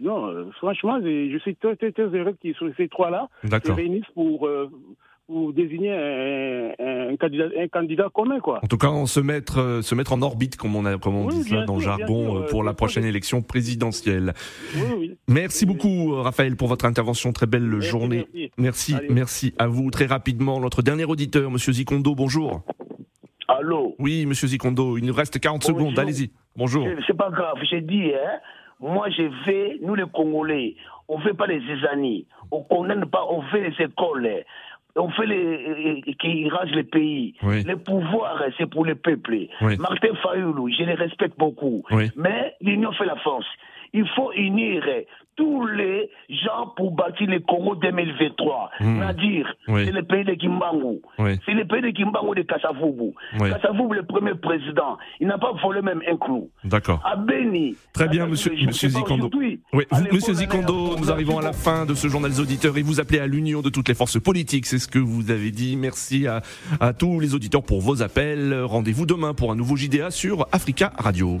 Non, 0.00 0.26
euh, 0.28 0.50
franchement, 0.58 0.98
je 1.02 1.38
suis 1.38 1.54
très, 1.56 1.76
très, 1.76 1.92
très 1.92 2.04
heureux 2.06 2.36
qu'ils 2.40 2.54
soient 2.54 2.70
ces 2.76 2.88
trois-là 2.88 3.28
se 3.42 3.72
réunissent 3.72 4.10
pour, 4.14 4.46
euh, 4.46 4.70
pour 5.26 5.52
désigner 5.52 5.90
un, 5.92 7.10
un, 7.10 7.16
candidat, 7.16 7.46
un 7.58 7.68
candidat 7.68 8.08
commun. 8.14 8.38
Quoi. 8.40 8.60
En 8.62 8.66
tout 8.68 8.78
cas, 8.78 8.88
on 8.90 9.06
se 9.06 9.18
mettre, 9.20 9.58
euh, 9.60 9.82
se 9.82 9.94
mettre 9.94 10.12
en 10.12 10.22
orbite, 10.22 10.56
comme 10.56 10.76
on, 10.76 10.84
a, 10.84 10.98
comme 10.98 11.16
on 11.16 11.26
dit 11.26 11.42
ça 11.42 11.62
dans 11.64 11.74
le 11.76 11.80
jargon, 11.80 12.24
sûr, 12.30 12.36
euh, 12.36 12.46
pour 12.46 12.62
euh, 12.62 12.64
la 12.64 12.74
prochaine 12.74 13.02
sûr. 13.02 13.10
élection 13.10 13.42
présidentielle. 13.42 14.34
Oui, 14.76 14.82
oui. 14.98 15.16
Merci 15.28 15.66
beaucoup, 15.66 16.14
euh, 16.14 16.20
Raphaël, 16.22 16.56
pour 16.56 16.68
votre 16.68 16.84
intervention. 16.84 17.32
Très 17.32 17.46
belle 17.46 17.64
Merci, 17.64 17.88
journée. 17.88 18.26
merci. 18.56 18.92
Merci, 18.94 19.06
merci 19.10 19.54
à 19.58 19.66
vous. 19.66 19.90
Très 19.90 20.06
rapidement, 20.06 20.60
notre 20.60 20.82
dernier 20.82 21.04
auditeur, 21.04 21.50
Monsieur 21.50 21.72
Zikondo, 21.72 22.14
bonjour. 22.14 22.62
Allô 23.48 23.94
Oui, 23.98 24.26
Monsieur 24.26 24.48
Zikondo, 24.48 24.96
il 24.98 25.04
nous 25.06 25.14
reste 25.14 25.38
40 25.40 25.62
Bonjour. 25.62 25.78
secondes. 25.78 25.98
Allez-y. 25.98 26.30
Bonjour. 26.56 26.86
C'est- 27.06 27.14
pas 27.16 27.30
grave, 27.30 27.56
j'ai 27.68 27.80
dit, 27.80 28.12
hein. 28.14 28.38
Moi, 28.78 29.08
je 29.10 29.22
vais, 29.46 29.78
nous 29.82 29.94
les 29.94 30.04
Congolais, 30.12 30.76
on 31.08 31.18
fait 31.20 31.32
pas 31.32 31.46
les 31.46 31.60
zizanies, 31.60 32.26
on 32.50 32.62
condamne 32.62 33.06
pas, 33.06 33.24
on 33.30 33.40
fait 33.42 33.70
les 33.70 33.84
écoles, 33.84 34.28
on 34.96 35.10
fait 35.10 35.26
les 35.26 36.02
qui 36.20 36.48
rangent 36.48 36.74
les 36.74 36.84
pays. 36.84 37.34
Oui. 37.42 37.62
Le 37.64 37.76
pouvoir, 37.76 38.42
c'est 38.58 38.68
pour 38.68 38.84
le 38.84 38.94
peuple. 38.94 39.36
Oui. 39.60 39.76
Martin 39.78 40.14
Fayoulou, 40.22 40.68
je 40.70 40.84
les 40.84 40.94
respecte 40.94 41.38
beaucoup. 41.38 41.84
Oui. 41.90 42.10
Mais 42.16 42.54
l'union 42.60 42.92
fait 42.92 43.06
la 43.06 43.16
force. 43.16 43.46
Il 43.98 44.06
faut 44.14 44.30
unir 44.32 44.82
tous 45.36 45.66
les 45.66 46.08
gens 46.30 46.68
pour 46.76 46.92
bâtir 46.92 47.26
le 47.28 47.40
Congo 47.40 47.74
2023. 47.74 48.70
Hmm. 48.80 48.96
C'est-à-dire, 49.00 49.54
Oui. 49.68 49.84
c'est 49.84 49.92
le 49.92 50.02
pays 50.02 50.24
de 50.24 50.32
Kimbangu. 50.34 51.00
Oui. 51.18 51.38
C'est 51.44 51.52
le 51.52 51.64
pays 51.66 51.82
de 51.82 51.90
Kimbangu 51.90 52.34
de 52.36 52.42
Kassavubu. 52.42 53.12
Oui. 53.40 53.50
Kassavubu, 53.50 53.96
le 53.96 54.02
premier 54.04 54.34
président, 54.34 54.96
il 55.20 55.26
n'a 55.28 55.36
pas 55.38 55.52
volé 55.62 55.82
même 55.82 56.00
un 56.10 56.16
clou. 56.16 56.48
D'accord. 56.64 57.02
À 57.04 57.16
Beni. 57.16 57.76
Très 57.92 58.08
bien, 58.08 58.26
monsieur, 58.26 58.52
Zikondo. 58.88 59.28
Oui, 59.36 59.60
vous- 59.72 59.82
monsieur 60.12 60.34
Zikondo, 60.34 60.96
nous 60.98 61.10
arrivons 61.10 61.38
à 61.38 61.42
la 61.42 61.52
fin 61.52 61.84
de 61.84 61.94
ce 61.94 62.08
journal 62.08 62.30
des 62.30 62.40
auditeurs 62.40 62.76
et 62.78 62.82
vous 62.82 62.98
appelez 63.00 63.18
à 63.20 63.26
l'union 63.26 63.60
de 63.60 63.68
toutes 63.70 63.88
les 63.88 63.94
forces 63.94 64.18
politiques. 64.20 64.64
C'est 64.66 64.78
ce 64.78 64.88
que 64.88 64.98
vous 64.98 65.30
avez 65.30 65.50
dit. 65.50 65.76
Merci 65.76 66.26
à, 66.26 66.40
à 66.80 66.92
tous 66.94 67.20
les 67.20 67.34
auditeurs 67.34 67.62
pour 67.62 67.80
vos 67.82 68.02
appels. 68.02 68.54
Rendez-vous 68.64 69.04
demain 69.06 69.34
pour 69.34 69.52
un 69.52 69.56
nouveau 69.56 69.76
JDA 69.76 70.10
sur 70.10 70.46
Africa 70.52 70.92
Radio. 70.98 71.40